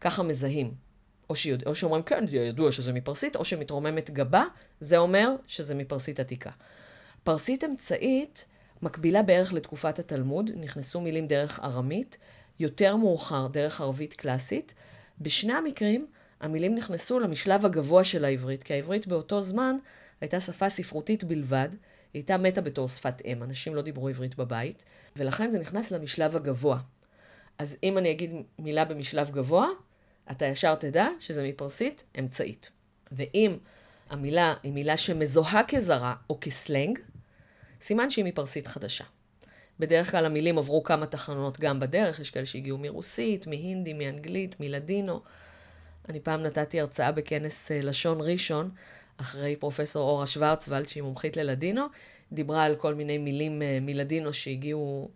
[0.00, 0.87] ככה מזהים.
[1.30, 1.62] או, שיוד...
[1.66, 4.44] או שאומרים, כן, ידוע שזה מפרסית, או שמתרוממת גבה,
[4.80, 6.50] זה אומר שזה מפרסית עתיקה.
[7.24, 8.46] פרסית אמצעית
[8.82, 12.18] מקבילה בערך לתקופת התלמוד, נכנסו מילים דרך ארמית,
[12.58, 14.74] יותר מאוחר דרך ערבית קלאסית.
[15.20, 16.06] בשני המקרים,
[16.40, 19.76] המילים נכנסו למשלב הגבוה של העברית, כי העברית באותו זמן
[20.20, 24.84] הייתה שפה ספרותית בלבד, היא הייתה מתה בתור שפת אם, אנשים לא דיברו עברית בבית,
[25.16, 26.78] ולכן זה נכנס למשלב הגבוה.
[27.58, 29.66] אז אם אני אגיד מילה במשלב גבוה,
[30.30, 32.70] אתה ישר תדע שזה מפרסית אמצעית.
[33.12, 33.56] ואם
[34.10, 36.98] המילה היא מילה שמזוהה כזרה או כסלנג,
[37.80, 39.04] סימן שהיא מפרסית חדשה.
[39.78, 45.20] בדרך כלל המילים עברו כמה תחנות גם בדרך, יש כאלה שהגיעו מרוסית, מהינדי, מאנגלית, מלדינו.
[46.08, 48.70] אני פעם נתתי הרצאה בכנס אה, לשון ראשון,
[49.16, 51.86] אחרי פרופסור אורה שוורצוולד, שהיא מומחית ללדינו,
[52.32, 55.10] דיברה על כל מיני מילים אה, מלדינו שהגיעו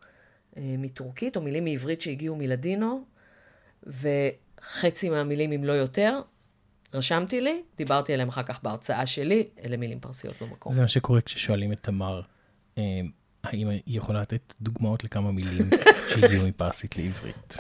[0.56, 3.04] אה, מטורקית, או מילים מעברית שהגיעו מלדינו,
[3.86, 4.41] וחצי
[5.10, 6.20] מהמילים, אם לא יותר,
[6.94, 10.72] רשמתי לי, דיברתי עליהם אחר כך בהרצאה שלי, אלה מילים פרסיות במקום.
[10.72, 12.20] זה מה שקורה כששואלים את תמר,
[13.44, 15.70] האם היא יכולה לתת דוגמאות לכמה מילים
[16.08, 17.56] שהגיעו מפרסית לעברית.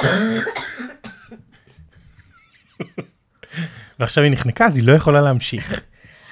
[3.98, 5.80] ועכשיו היא נחנקה, אז היא לא יכולה להמשיך.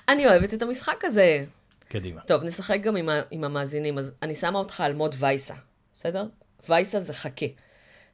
[0.09, 1.45] אני אוהבת את המשחק הזה.
[1.89, 2.21] קדימה.
[2.21, 3.99] טוב, נשחק גם עם, ה- עם המאזינים.
[3.99, 5.55] אז אני שמה אותך על מוד וייסה,
[5.95, 6.27] בסדר?
[6.69, 7.47] וייסה זה חכה.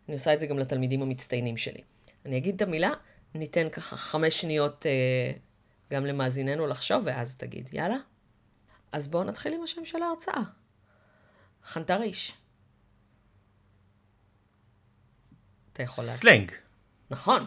[0.09, 1.81] אני עושה את זה גם לתלמידים המצטיינים שלי.
[2.27, 2.91] אני אגיד את המילה,
[3.35, 5.33] ניתן ככה חמש שניות אה,
[5.91, 7.97] גם למאזיננו לחשוב, ואז תגיד, יאללה?
[8.93, 10.43] אז בואו נתחיל עם השם של ההרצאה.
[11.65, 12.33] חנטריש.
[15.73, 16.21] אתה יכול להגיד.
[16.21, 16.53] סלנג.
[17.11, 17.47] נכון.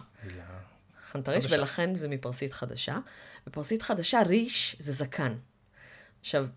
[1.06, 1.58] חנטריש, חדשה.
[1.58, 2.98] ולכן זה מפרסית חדשה.
[3.48, 5.38] בפרסית חדשה, ריש זה זקן.
[6.20, 6.48] עכשיו,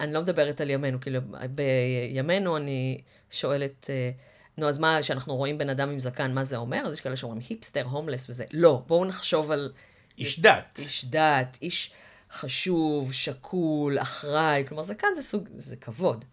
[0.00, 4.10] אני לא מדברת על ימינו, כאילו, בימינו אני שואלת, אה,
[4.56, 6.82] נו, אז מה, כשאנחנו רואים בן אדם עם זקן, מה זה אומר?
[6.86, 8.44] אז יש כאלה שאומרים היפסטר, הומלס וזה.
[8.52, 9.72] לא, בואו נחשוב על...
[10.18, 10.78] איש דת.
[10.78, 11.92] איש דת, איש
[12.32, 16.24] חשוב, שקול, אחראי, כלומר, זקן זה סוג, זה כבוד.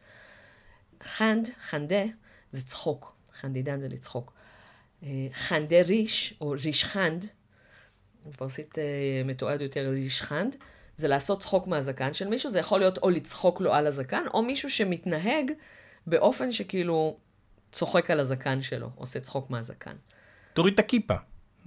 [1.04, 2.04] חנד, חנדה,
[2.50, 3.16] זה צחוק.
[3.34, 4.34] חנדידן זה לצחוק.
[5.04, 7.26] אה, חנדה ריש, או ריש חנד,
[8.26, 8.84] בפרסית אה,
[9.26, 10.56] מתועד יותר ריש חנד,
[10.96, 14.42] זה לעשות צחוק מהזקן של מישהו, זה יכול להיות או לצחוק לו על הזקן, או
[14.42, 15.52] מישהו שמתנהג
[16.08, 17.18] באופן שכאילו
[17.72, 19.96] צוחק על הזקן שלו, עושה צחוק מהזקן.
[20.54, 21.16] תוריד את הכיפה.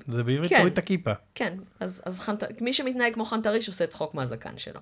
[0.07, 0.57] זה בעברית כן.
[0.59, 1.13] תוריד את הכיפה.
[1.35, 2.45] כן, אז, אז חנט...
[2.61, 4.81] מי שמתנהג כמו חנטריש עושה צחוק מהזקן שלו.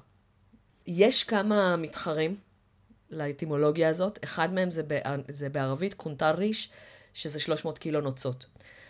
[0.86, 2.36] יש כמה מתחרים
[3.10, 5.00] לאטימולוגיה הזאת, אחד מהם זה, בע...
[5.28, 6.70] זה בערבית קונטריש,
[7.14, 8.46] שזה 300 קילו נוצות.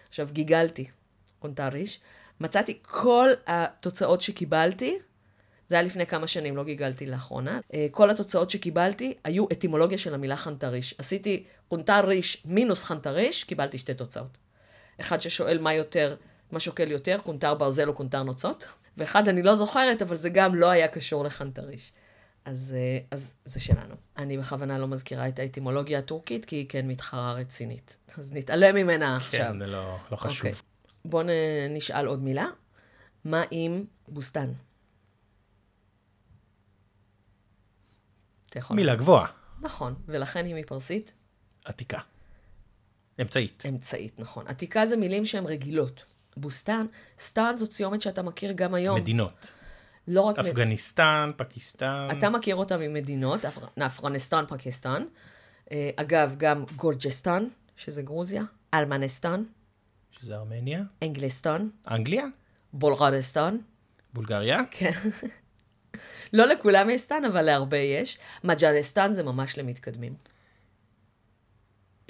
[0.09, 0.91] עכשיו, גיגלתי
[1.39, 2.01] קונטריש,
[2.41, 4.99] מצאתי כל התוצאות שקיבלתי,
[5.71, 10.15] זה היה לפני כמה שנים, לא גיגלתי לאחרונה, אה, כל התוצאות שקיבלתי היו אטימולוגיה של
[10.15, 10.95] המילה חנטריש.
[10.99, 14.39] עשיתי קונטריש מינוס חנטריש, קיבלתי שתי תוצאות.
[15.01, 16.17] אחד ששואל מה יותר,
[16.53, 20.55] מה שוקל יותר, קונטר ברזל או קונטר נוצות, ואחד אני לא זוכרת, אבל זה גם
[20.55, 21.93] לא היה קשור לחנטריש.
[22.45, 23.95] אז, אה, אז זה שלנו.
[24.17, 27.99] אני בכוונה לא מזכירה את האטימולוגיה הטורקית, כי היא כן מתחרה רצינית.
[28.19, 29.41] אז נתעלם ממנה עכשיו.
[29.41, 30.47] כן, זה לא לא חשוב.
[30.47, 30.61] אוקיי.
[31.05, 31.27] בואו
[31.71, 32.47] נשאל עוד מילה.
[33.25, 34.51] מה עם בוסתן?
[38.59, 38.77] יכול...
[38.77, 39.27] מילה גבוהה.
[39.61, 41.13] נכון, ולכן היא מפרסית
[41.65, 41.99] עתיקה.
[43.21, 43.63] אמצעית.
[43.69, 44.47] אמצעית, נכון.
[44.47, 46.05] עתיקה זה מילים שהן רגילות.
[46.37, 46.87] בוסתן,
[47.19, 48.97] סטן זו ציומת שאתה מכיר גם היום.
[49.01, 49.53] מדינות.
[50.09, 50.39] לא רק...
[50.39, 52.09] מד- אפגניסטן, פקיסטן.
[52.19, 55.05] אתה מכיר אותה ממדינות, אפר- אפרנסטן, פקיסטן.
[55.73, 57.45] אה, אגב, גם גורג'סטן,
[57.77, 58.43] שזה גרוזיה,
[58.75, 59.45] ארמנסטן,
[60.11, 60.83] שזה ארמניה.
[61.03, 62.25] אנגלסטן, אנגליה.
[62.73, 63.57] בולגרסטן.
[64.13, 64.61] בולגריה.
[64.71, 64.91] כן.
[66.33, 68.19] לא לכולם יש ستان, אבל להרבה יש.
[68.45, 70.15] מג'רסטן זה ממש למתקדמים.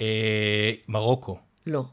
[0.01, 1.37] אה, מרוקו.
[1.67, 1.83] לא,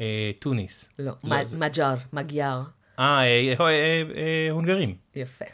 [0.00, 0.88] אה, טוניס.
[0.98, 1.12] לא.
[1.24, 2.62] לא, מ- זה- מג'ר, מגיאר.
[2.98, 4.96] אה, אה, אה, הונגרים.
[5.14, 5.44] יפה.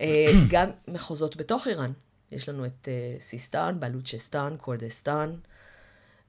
[0.00, 1.92] אה, גם מחוזות בתוך איראן.
[2.32, 5.30] יש לנו את אה, סיסטן, בלוצ'סטן, קורדסטן,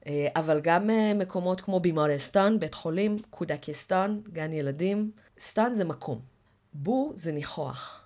[0.07, 5.11] אה, אבל גם אה, מקומות כמו بیمارستان, בית חולים, کودکستان, גן ילדים.
[5.39, 6.21] ستان זה מקום.
[6.73, 8.03] بو זה ניחוח.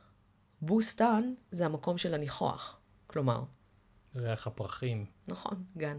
[0.61, 2.77] בוסטן זה המקום של הניחוח.
[3.07, 3.43] כלומר,
[4.15, 5.05] ריח הפרחים.
[5.27, 5.97] נכון, גן.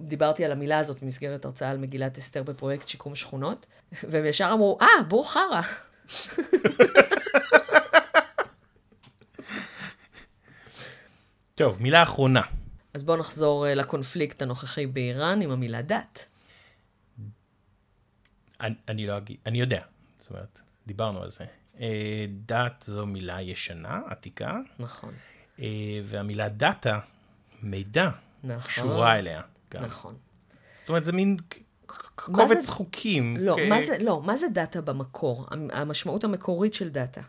[0.00, 3.66] דיברתי על המילה הזאת במסגרת הרצאה על מגילת אסתר בפרויקט שיקום שכונות,
[4.10, 5.60] והם ישר אמרו, אה, בור חרא.
[11.54, 12.42] טוב, מילה אחרונה.
[12.94, 16.30] אז בואו נחזור אה, לקונפליקט הנוכחי באיראן עם המילה דת.
[18.60, 19.80] אני, אני לא אגיד, אני יודע.
[20.18, 21.44] זאת אומרת, דיברנו על זה.
[21.80, 25.14] אה, דת זו מילה ישנה, עתיקה, נכון.
[25.60, 25.66] אה,
[26.04, 26.98] והמילה data
[27.62, 28.10] מידע
[28.44, 28.62] נכון.
[28.66, 29.40] קשורה אליה.
[29.70, 29.82] גם.
[29.82, 30.16] נכון.
[30.74, 31.36] זאת אומרת, זה מין
[32.14, 33.36] קובץ זה- חוקים.
[33.36, 35.46] לא, כ- מה זה, לא, מה זה data במקור?
[35.50, 37.20] המ- המשמעות המקורית של data.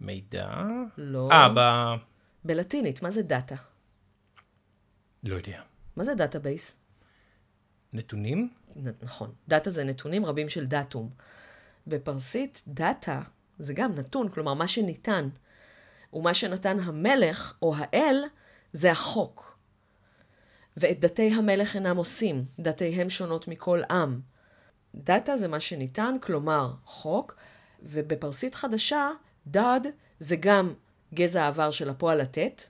[0.00, 0.62] מידע?
[0.98, 1.28] לא.
[1.32, 1.60] אה, ב...
[2.44, 3.54] בלטינית, מה זה data?
[5.24, 5.60] לא יודע.
[5.96, 6.76] מה זה database?
[7.92, 8.48] נתונים?
[8.76, 9.32] נ- נכון.
[9.48, 11.10] data זה נתונים רבים של datum.
[11.86, 13.22] בפרסית, דאטה
[13.60, 15.28] זה גם נתון, כלומר, מה שניתן.
[16.12, 18.24] ומה שנתן המלך או האל
[18.72, 19.58] זה החוק.
[20.76, 24.20] ואת דתי המלך אינם עושים, דתיהם שונות מכל עם.
[24.94, 27.36] דאטה זה מה שניתן, כלומר, חוק,
[27.82, 29.10] ובפרסית חדשה,
[29.46, 29.86] داد
[30.18, 30.74] זה גם
[31.14, 32.62] גזע העבר של הפועל לתת,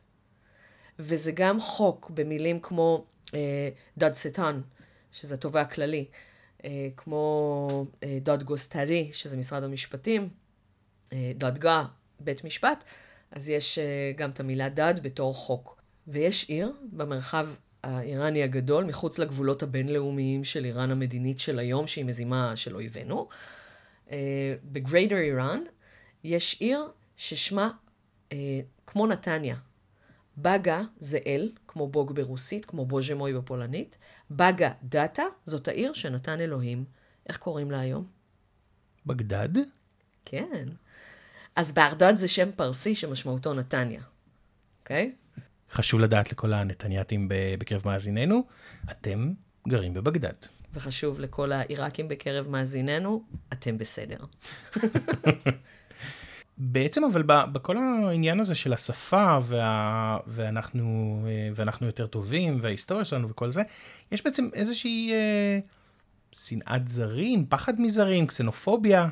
[0.98, 4.60] וזה גם חוק במילים כמו אה, دادستان,
[5.12, 6.04] שזה התובע הכללי,
[6.64, 10.28] אה, כמו אה, دادگستری, שזה משרד המשפטים,
[11.12, 11.84] אה, دادگاه,
[12.20, 12.84] בית משפט,
[13.30, 15.82] אז יש אה, גם את המילה داد בתור חוק.
[16.08, 17.48] ויש עיר במרחב
[17.84, 23.28] האיראני הגדול, מחוץ לגבולות הבינלאומיים של איראן המדינית של היום, שהיא מזימה של אויבינו.
[24.10, 25.60] אה, בגריידר איראן
[26.24, 27.70] יש עיר ששמה
[28.86, 29.56] כמו נתניה.
[30.38, 33.98] בגה זה אל, כמו בוג ברוסית, כמו בוז'מוי בפולנית.
[34.30, 36.84] בגה דאטה, זאת העיר שנתן אלוהים.
[37.28, 38.06] איך קוראים לה היום?
[39.06, 39.48] בגדד?
[40.24, 40.66] כן.
[41.56, 44.02] אז בארדד זה שם פרסי שמשמעותו נתניה,
[44.82, 45.12] אוקיי?
[45.72, 48.44] חשוב לדעת לכל הנתנייתים ב- בקרב מאזיננו,
[48.90, 49.32] אתם
[49.68, 50.32] גרים בבגדד.
[50.74, 54.16] וחשוב לכל העיראקים בקרב מאזיננו, אתם בסדר.
[56.58, 63.30] בעצם אבל בכל העניין הזה של השפה וה, ואנחנו, אה, ואנחנו יותר טובים וההיסטוריה שלנו
[63.30, 63.62] וכל זה,
[64.12, 65.58] יש בעצם איזושהי אה,
[66.32, 69.08] שנאת זרים, פחד מזרים, קסנופוביה.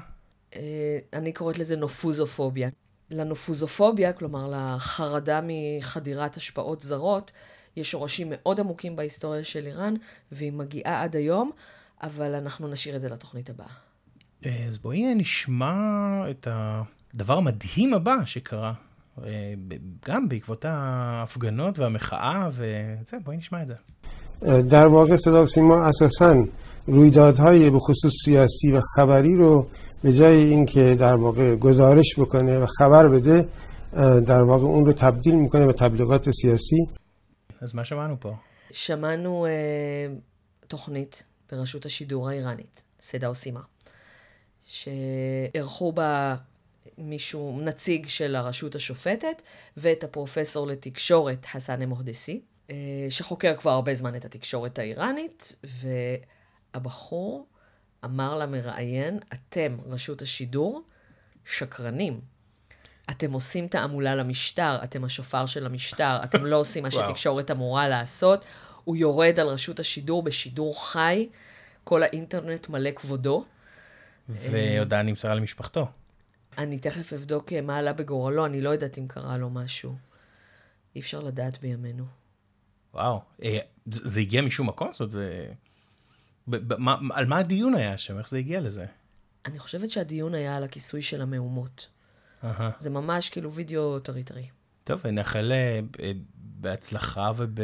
[0.56, 2.70] אה, אני קוראת לזה נופוזופוביה.
[3.10, 7.32] לנופוזופוביה, כלומר לחרדה מחדירת השפעות זרות,
[7.76, 9.94] יש שורשים מאוד עמוקים בהיסטוריה של איראן,
[10.32, 11.52] והיא מגיעה עד היום,
[12.04, 13.68] אבל אנחנו נשאיר את זה לתוכנית הבאה.
[14.46, 15.74] אה, אז בואי נשמע
[16.30, 18.74] את הדבר המדהים הבא שקרה,
[19.24, 23.76] אה, ב- גם בעקבות ההפגנות והמחאה וזה, בואי נשמע את זה.
[24.62, 26.36] در واقع صدا و سیما اساسا
[26.88, 29.68] رویدادهای به خصوص سیاسی و خبری رو
[30.04, 33.48] به جای اینکه در واقع گزارش بکنه و خبر بده
[33.94, 36.88] اه، در واقع اون رو تبدیل میکنه به تبلیغات سیاسی
[37.62, 38.34] אז מה שמענו פה?
[38.72, 39.52] שמענו אה,
[40.68, 43.62] תוכנית ברשות השידור האיראנית, סדה אוסימה,
[44.68, 46.36] שאירחו בה
[46.98, 49.42] מישהו, נציג של הרשות השופטת,
[49.78, 52.76] ואת הפרופסור לתקשורת חסן מוהדסי, אה,
[53.10, 55.56] שחוקר כבר הרבה זמן את התקשורת האיראנית,
[56.74, 57.48] והבחור
[58.05, 60.83] אמר למראיין, אתם, רשות השידור,
[61.45, 62.21] שקרנים.
[63.11, 67.09] אתם עושים תעמולה למשטר, אתם השופר של המשטר, אתם לא עושים מה וואו.
[67.09, 68.45] שתקשורת אמורה לעשות.
[68.85, 71.29] הוא יורד על רשות השידור בשידור חי,
[71.85, 73.45] כל האינטרנט מלא כבודו.
[74.29, 75.87] והודעה נמסרה למשפחתו.
[76.59, 79.97] אני תכף אבדוק אה, מה עלה בגורלו, אני לא יודעת אם קרה לו משהו.
[80.95, 82.05] אי אפשר לדעת בימינו.
[82.95, 84.93] וואו, אה, זה הגיע משום מקום?
[84.93, 85.47] זאת אומרת, זה...
[87.13, 88.19] על מה הדיון היה שם?
[88.19, 88.87] איך זה הגיע לזה?
[89.47, 91.89] אני חושבת שהדיון היה על הכיסוי של המהומות.
[92.79, 94.49] זה ממש כאילו וידאו טרי-טרי.
[94.85, 95.81] טוב, נאחל אה,
[96.35, 97.59] בהצלחה וב...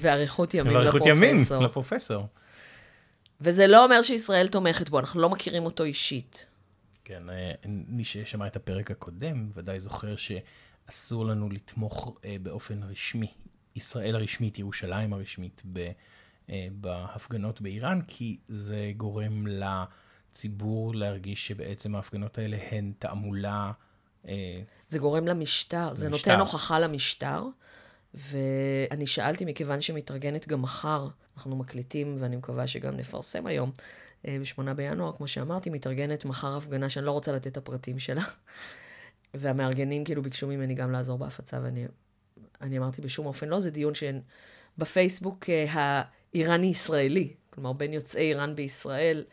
[0.00, 1.64] ואריכות ימים ובאריכות ימים לפרופסור.
[1.64, 2.26] לפרופסור.
[3.40, 6.46] וזה לא אומר שישראל תומכת בו, אנחנו לא מכירים אותו אישית.
[7.04, 13.32] כן, אה, מי ששמע את הפרק הקודם ודאי זוכר שאסור לנו לתמוך אה, באופן רשמי,
[13.76, 15.90] ישראל הרשמית, ירושלים הרשמית, ב,
[16.72, 23.72] בהפגנות באיראן, כי זה גורם לציבור להרגיש שבעצם ההפגנות האלה הן תעמולה.
[24.28, 26.30] אה, זה גורם למשטר, זה למשטר.
[26.30, 27.44] נותן הוכחה למשטר.
[28.14, 33.70] ואני שאלתי, מכיוון שמתארגנת גם מחר, אנחנו מקליטים, ואני מקווה שגם נפרסם היום,
[34.28, 38.22] אה, ב-8 בינואר, כמו שאמרתי, מתארגנת מחר הפגנה שאני לא רוצה לתת את הפרטים שלה.
[39.34, 41.86] והמארגנים כאילו ביקשו ממני גם לעזור בהפצה, ואני
[42.60, 46.02] אני אמרתי בשום אופן לא, זה דיון שבפייסבוק אה,
[46.34, 49.24] האיראני-ישראלי, כלומר בין יוצאי איראן בישראל,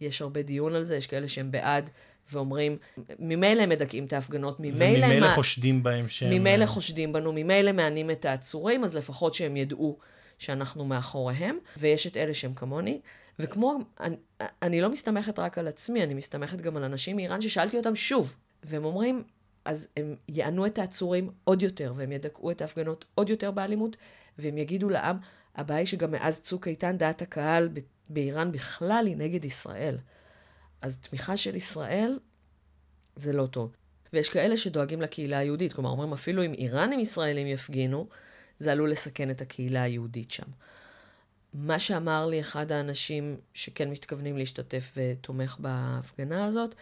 [0.00, 1.90] יש הרבה דיון על זה, יש כאלה שהם בעד
[2.32, 2.78] ואומרים,
[3.18, 5.06] ממילא הם מדכאים את ההפגנות, ממילא...
[5.06, 6.30] וממילא מה- חושדים בהם שהם...
[6.30, 9.98] ממילא אה, חושדים בנו, ממילא מענים את העצורים, אז לפחות שהם ידעו
[10.38, 13.00] שאנחנו מאחוריהם, ויש את אלה שהם כמוני.
[13.38, 14.16] וכמו, אני,
[14.62, 18.34] אני לא מסתמכת רק על עצמי, אני מסתמכת גם על אנשים מאיראן ששאלתי אותם שוב,
[18.62, 19.22] והם אומרים,
[19.64, 23.96] אז הם יענו את העצורים עוד יותר, והם ידכאו את ההפגנות עוד יותר באלימות,
[24.38, 25.16] והם יגידו לעם,
[25.56, 27.68] הבעיה היא שגם מאז צוק איתן דעת הקהל
[28.08, 29.98] באיראן בכלל היא נגד ישראל.
[30.80, 32.18] אז תמיכה של ישראל
[33.16, 33.76] זה לא טוב.
[34.12, 38.08] ויש כאלה שדואגים לקהילה היהודית, כלומר, אומרים אפילו אם איראנים ישראלים יפגינו,
[38.58, 40.46] זה עלול לסכן את הקהילה היהודית שם.
[41.54, 46.74] מה שאמר לי אחד האנשים שכן מתכוונים להשתתף ותומך בהפגנה הזאת,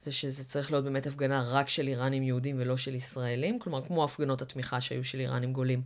[0.00, 4.04] זה שזה צריך להיות באמת הפגנה רק של איראנים יהודים ולא של ישראלים, כלומר, כמו
[4.04, 5.82] הפגנות התמיכה שהיו של איראנים גולים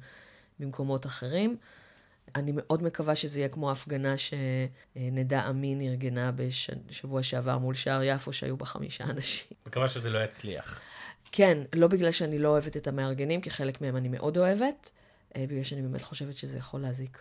[0.59, 1.57] במקומות אחרים.
[2.37, 8.33] אני מאוד מקווה שזה יהיה כמו ההפגנה שנדע אמין ארגנה בשבוע שעבר מול שער יפו,
[8.33, 9.47] שהיו בה חמישה אנשים.
[9.67, 10.81] מקווה שזה לא יצליח.
[11.33, 14.91] כן, לא בגלל שאני לא אוהבת את המארגנים, כי חלק מהם אני מאוד אוהבת,
[15.37, 17.19] אה, בגלל שאני באמת חושבת שזה יכול להזיק.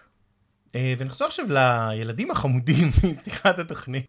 [0.76, 4.06] אה, ונחזור עכשיו לילדים החמודים מפתיחת התוכנית.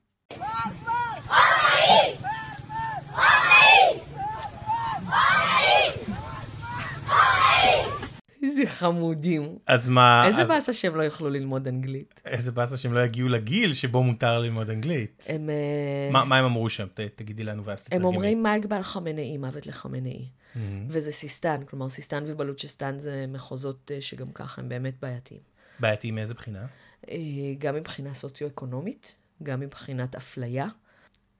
[8.60, 9.58] איזה חמודים.
[9.66, 10.26] אז מה...
[10.26, 10.48] איזה אז...
[10.48, 12.22] באסה שהם לא יוכלו ללמוד אנגלית.
[12.24, 15.24] איזה באסה שהם לא יגיעו לגיל שבו מותר ללמוד אנגלית.
[15.28, 15.50] הם...
[15.50, 16.86] אה, מה, מה הם אמרו שם?
[16.94, 18.06] ת, תגידי לנו ואז תתרגמי.
[18.06, 20.24] הם אומרים מרגבל חמנאי, מוות לחמנאי.
[20.24, 20.58] Mm-hmm.
[20.88, 25.40] וזה סיסטן, כלומר סיסטן ובלוצ'סטן זה מחוזות אה, שגם ככה הם באמת בעייתיים.
[25.80, 26.66] בעייתיים מאיזה בחינה?
[27.10, 27.16] אה,
[27.58, 30.68] גם מבחינה סוציו-אקונומית, גם מבחינת אפליה,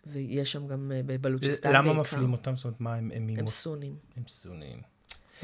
[0.06, 1.90] ויש שם גם בבלוצ'סטן בעיקר.
[1.90, 2.56] למה מפלים אותם?
[2.56, 3.10] זאת אומרת, מה הם...
[3.14, 3.94] הם, הם סונים.
[4.16, 4.80] הם סונים.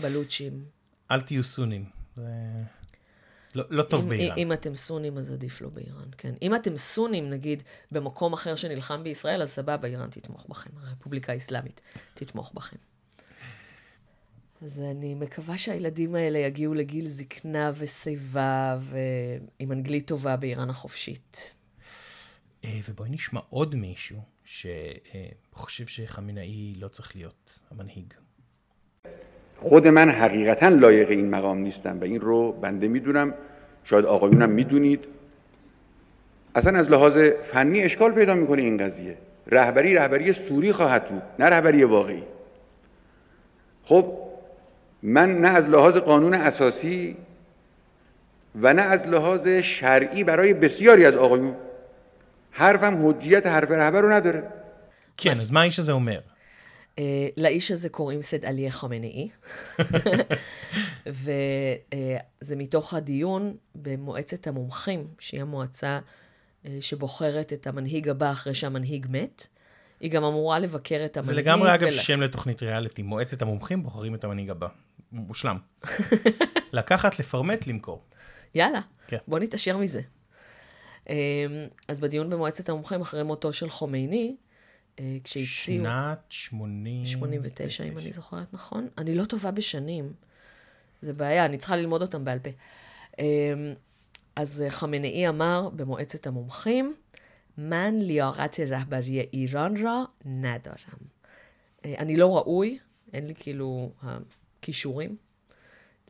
[0.02, 0.75] בלוצ'ים.
[1.10, 1.84] אל תהיו סונים.
[2.16, 2.22] זה
[3.54, 4.38] לא, לא טוב אם, באיראן.
[4.38, 6.34] אם אתם סונים, אז עדיף לא באיראן, כן.
[6.42, 10.70] אם אתם סונים, נגיד, במקום אחר שנלחם בישראל, אז סבבה, איראן תתמוך בכם.
[10.76, 11.80] הרפובליקה האסלאמית
[12.14, 12.76] תתמוך בכם.
[14.62, 21.54] אז אני מקווה שהילדים האלה יגיעו לגיל זקנה ושיבה ועם אנגלית טובה באיראן החופשית.
[22.64, 28.14] אה, ובואי נשמע עוד מישהו שחושב שחמינאי לא צריך להיות המנהיג.
[29.62, 33.34] خود من حقیقتا لایق این مقام نیستم و این رو بنده می‌دونم.
[33.84, 35.04] شاید آقایونم می‌دونید.
[36.54, 37.16] اصلا از لحاظ
[37.52, 39.16] فنی اشکال پیدا می‌کنه این قضیه.
[39.46, 42.22] رهبری رهبری سوری خواهد بود نه رهبری واقعی.
[43.84, 44.12] خب
[45.02, 47.16] من نه از لحاظ قانون اساسی
[48.60, 51.54] و نه از لحاظ شرعی برای بسیاری از آقایون
[52.50, 54.42] حرفم حجیت حرف رهبر رو نداره.
[55.16, 55.92] کی از ايش زي
[56.96, 56.98] Uh,
[57.36, 59.28] לאיש הזה קוראים סד עליה חמנאי,
[61.06, 65.98] וזה uh, מתוך הדיון במועצת המומחים, שהיא המועצה
[66.64, 69.46] uh, שבוחרת את המנהיג הבא אחרי שהמנהיג מת.
[70.00, 71.34] היא גם אמורה לבקר את המנהיג.
[71.34, 71.90] זה לגמרי, אגב, ול...
[71.90, 73.02] שם לתוכנית ריאליטי.
[73.02, 74.68] מועצת המומחים בוחרים את המנהיג הבא.
[75.12, 75.58] מושלם.
[76.72, 78.02] לקחת, לפרמט, למכור.
[78.54, 79.18] יאללה, כן.
[79.28, 80.00] בוא נתעשר מזה.
[81.88, 84.36] אז בדיון במועצת המומחים, אחרי מותו של חומייני,
[85.00, 85.84] אה, כשהציעו...
[85.84, 87.06] שנת 80...
[87.06, 88.88] 89, אם אני זוכרת נכון.
[88.98, 90.12] אני לא טובה בשנים.
[91.02, 92.50] זה בעיה, אני צריכה ללמוד אותם בעל פה.
[93.18, 93.24] אמ,
[94.36, 96.94] אז אה, חמינאי אמר במועצת המומחים,
[97.58, 100.98] מן ליארת רבריה איראן רא נדרם.
[101.84, 102.78] אה, אני לא ראוי,
[103.12, 105.16] אין לי כאילו הכישורים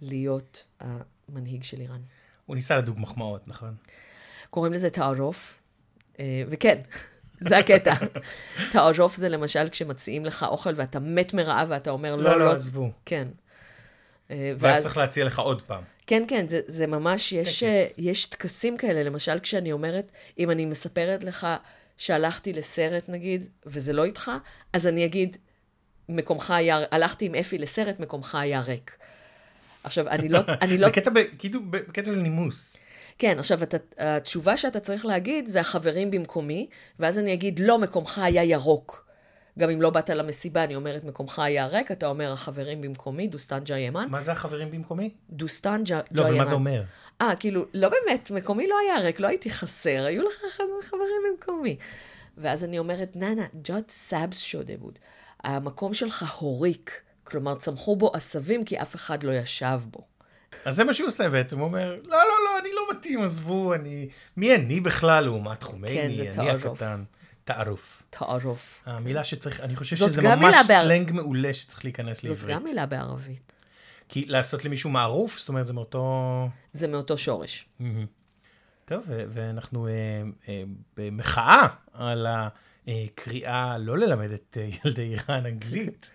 [0.01, 2.01] להיות המנהיג של איראן.
[2.47, 3.75] הוא ניסה לדוג מחמאות, נכון?
[4.51, 5.63] קוראים לזה תערוף,
[6.21, 6.81] וכן,
[7.41, 7.95] זה הקטע.
[8.73, 12.91] תערוף זה למשל כשמציעים לך אוכל ואתה מת מרעב ואתה אומר, לא, לא, לא, עזבו.
[13.05, 13.29] כן.
[14.31, 15.83] ואז צריך להציע לך עוד פעם.
[16.07, 17.63] כן, כן, זה, זה ממש, יש,
[17.99, 19.03] יש טקסים כאלה.
[19.03, 21.47] למשל, כשאני אומרת, אם אני מספרת לך
[21.97, 24.31] שהלכתי לסרט, נגיד, וזה לא איתך,
[24.73, 25.37] אז אני אגיד,
[26.09, 28.97] מקומך היה, הלכתי עם אפי לסרט, מקומך היה ריק.
[29.85, 30.41] עכשיו, אני לא...
[30.63, 30.87] אני לא...
[30.87, 32.77] זה קטע, כאילו, בקטע של נימוס.
[33.19, 38.19] כן, עכשיו, אתה, התשובה שאתה צריך להגיד זה החברים במקומי, ואז אני אגיד, לא, מקומך
[38.19, 39.07] היה ירוק.
[39.59, 43.59] גם אם לא באת למסיבה, אני אומרת, מקומך היה ריק, אתה אומר, החברים במקומי, דוסטן
[43.65, 44.07] ג'יימן.
[44.11, 45.11] מה זה החברים במקומי?
[45.31, 46.05] דוסטן ג'יימן.
[46.11, 46.83] לא, ומה זה אומר?
[47.23, 50.35] אה, כאילו, לא באמת, מקומי לא היה ריק, לא הייתי חסר, היו לך
[50.83, 51.77] חברים במקומי.
[52.39, 54.99] ואז אני אומרת, نه نه، جات سبز شده بود.
[55.45, 60.16] המקום שלך הוריק, כלומר, צמחו בו עשבים כי אף אחד לא ישב בו.
[60.65, 63.75] אז זה מה שהוא עושה בעצם, הוא אומר, לא, לא, לא, אני לא מתאים, עזבו,
[63.75, 64.09] אני...
[64.37, 66.17] מי אני בכלל לעומת חומייני?
[66.17, 67.05] כן, זה אני הקטן.
[67.45, 68.03] تعارف.
[68.11, 68.83] تعارف.
[68.87, 72.41] המילה שצריך, אני חושב שזה ממש סלנג מעולה שצריך להיכנס לעברית.
[72.41, 73.53] זאת גם מילה בערבית.
[74.09, 76.49] כי לעשות למישהו מערוף, זאת אומרת, זה מאותו...
[76.73, 77.69] זה מאותו שורש.
[78.85, 79.89] טוב, ואנחנו
[80.97, 82.27] במחאה על
[82.87, 86.11] הקריאה לא ללמד את ילדי איראן אנגלית.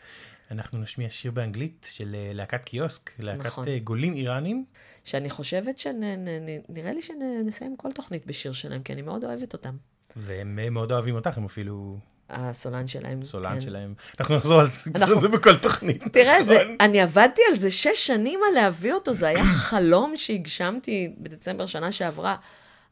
[0.51, 3.65] אנחנו נשמיע שיר באנגלית של להקת קיוסק, להקת נכון.
[3.83, 4.65] גולים איראנים.
[5.03, 9.75] שאני חושבת שנראה לי שנסיים כל תוכנית בשיר שלהם, כי אני מאוד אוהבת אותם.
[10.15, 11.97] והם מאוד אוהבים אותך, הם אפילו...
[12.29, 13.23] הסולן שלהם.
[13.23, 13.61] סולן כן.
[13.61, 13.93] שלהם.
[14.19, 15.21] אנחנו נחזור על אנחנו...
[15.21, 16.03] זה בכל תוכנית.
[16.13, 21.13] תראה, זה, אני עבדתי על זה שש שנים על להביא אותו, זה היה חלום שהגשמתי
[21.17, 22.35] בדצמבר שנה שעברה.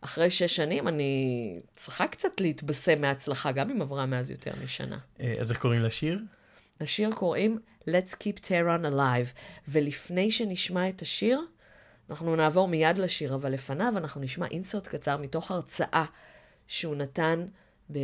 [0.02, 4.98] אחרי שש שנים אני צריכה קצת להתבשם מההצלחה, גם אם עברה מאז יותר משנה.
[5.40, 6.20] אז איך קוראים לשיר?
[6.82, 7.60] לשיר קוראים
[7.90, 11.42] Let's Keep Tehran Alive, ולפני שנשמע את השיר,
[12.10, 16.06] אנחנו נעבור מיד לשיר, אבל לפניו אנחנו נשמע אינסרט קצר מתוך הרצאה
[16.68, 17.46] שהוא נתן
[17.92, 17.98] ב...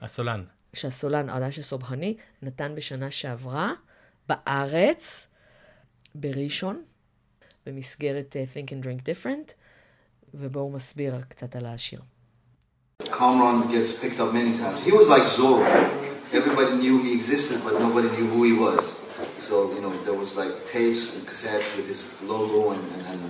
[0.00, 0.44] הסולן.
[0.72, 3.72] שהסולן, עדש הסובהני, נתן בשנה שעברה
[4.28, 5.26] בארץ,
[6.14, 6.82] בראשון,
[7.66, 9.52] במסגרת uh, Think and Drink Different,
[10.34, 12.00] ובו הוא מסביר קצת על השיר.
[13.02, 14.84] Kamran gets picked up many times.
[14.86, 16.03] He was like Zorro.
[16.34, 19.06] Everybody knew he existed, but nobody knew who he was.
[19.38, 23.22] So, you know, there was like tapes and cassettes with his logo and, and, and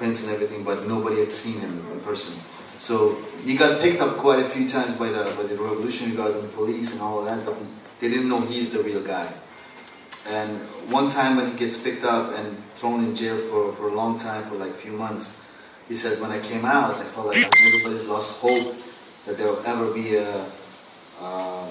[0.00, 2.40] prints and everything, but nobody had seen him in person.
[2.80, 3.12] So
[3.44, 6.48] he got picked up quite a few times by the, by the revolutionary guards and
[6.48, 7.52] the police and all of that, but
[8.00, 9.28] they didn't know he's the real guy.
[10.32, 10.56] And
[10.88, 14.16] one time when he gets picked up and thrown in jail for, for a long
[14.16, 15.44] time, for like a few months,
[15.88, 18.72] he said, when I came out, I felt like everybody's lost hope
[19.28, 20.48] that there will ever be a,
[21.20, 21.68] uh,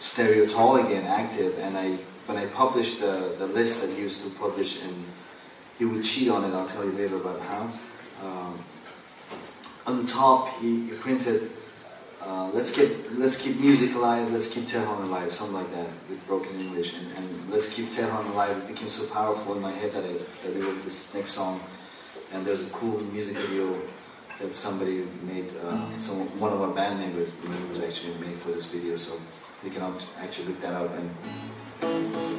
[0.00, 1.56] stereo tall again active.
[1.60, 1.92] And I,
[2.26, 4.96] when I published the, the list that he used to publish, and
[5.78, 7.62] he would cheat on it, I'll tell you later about how.
[8.24, 8.52] Um,
[9.86, 11.50] on the top, he, he printed,
[12.22, 16.20] uh, "Let's keep let's keep music alive, let's keep Tehran alive," something like that with
[16.28, 19.90] broken English, and, and "Let's keep Tehran alive." It became so powerful in my head
[19.92, 21.58] that I that we wrote this next song,
[22.32, 23.72] and there's a cool music video
[24.38, 25.48] that somebody made.
[25.64, 29.16] Uh, some one of our band members members actually made for this video, so
[29.62, 31.10] you can actually look that up and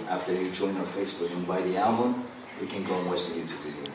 [0.10, 2.16] after you join our Facebook and buy the album,
[2.60, 3.94] we can go and watch the YouTube video.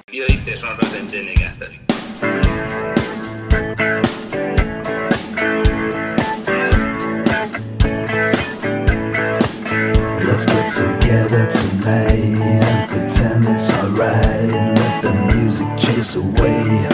[10.23, 14.53] Let's get together tonight and pretend it's alright.
[14.79, 16.89] Let the music chase away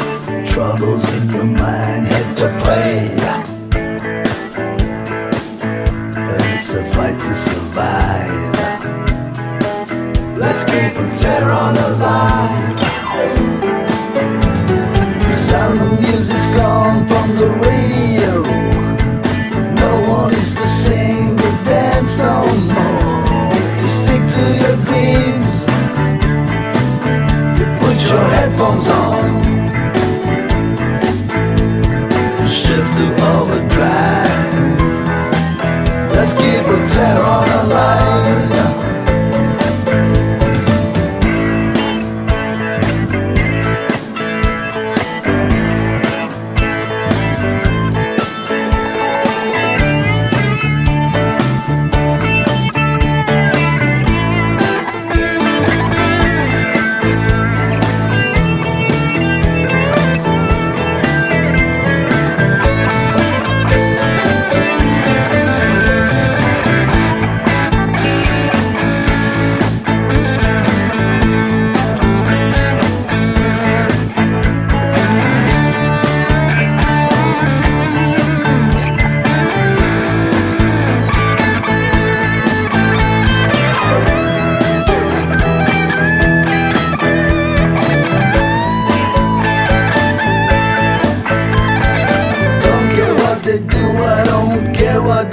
[0.46, 2.06] troubles in your mind.
[2.06, 3.41] Hit the play.
[6.74, 8.30] It's a fight to survive.
[10.38, 12.78] Let's keep a Tehran alive.
[15.20, 17.71] The sound of music's gone from the radio.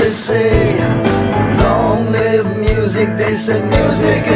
[0.09, 0.79] They say.
[1.61, 4.28] Long live music, they say music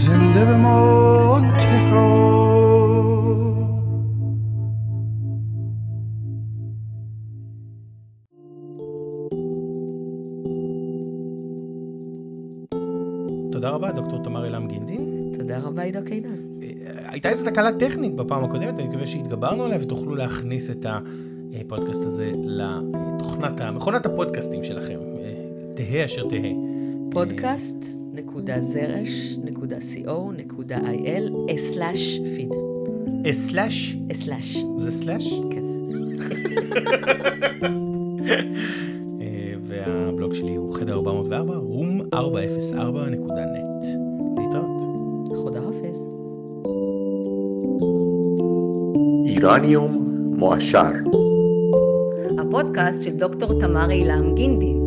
[0.00, 2.36] زنده بمان تهران
[13.52, 15.32] תודה רבה, דוקטור תמר אלעם גינדין.
[15.38, 16.36] תודה רבה, עידו קינן.
[17.08, 20.86] הייתה איזו תקלה טכנית בפעם הקודמת, אני מקווה שהתגברנו עליה ותוכלו להכניס את
[21.60, 24.98] הפודקאסט הזה לתוכנת, מכונת הפודקאסטים שלכם.
[25.18, 25.34] אה,
[25.76, 26.52] תהא אשר תהא.
[27.14, 27.99] podcast.זרש.co.il
[31.57, 32.49] סלאש פיד.
[33.31, 33.97] סלאש?
[34.13, 34.63] סלאש.
[34.77, 35.33] זה סלאש?
[35.51, 35.63] כן.
[39.21, 43.85] אה, והבלוג שלי הוא חדר 404, room404.net.
[44.37, 44.81] להתראות.
[45.37, 46.05] חודה חפז.
[49.25, 50.05] איראניום
[50.37, 50.87] מועשר.
[52.39, 54.77] הפודקאסט של דוקטור תמר אילם גינדין.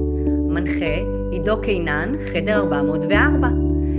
[0.49, 3.49] מנחה עידו קינן, חדר 404.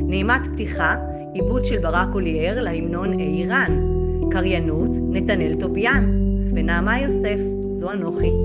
[0.08, 0.96] נעימת פתיחה,
[1.34, 3.72] עיבוד של ברק אולייר להמנון איראן.
[4.32, 6.06] קריינות, נתנאל טוביאן.
[6.56, 7.40] ונעמה יוסף,
[7.74, 8.45] זו אנוכי.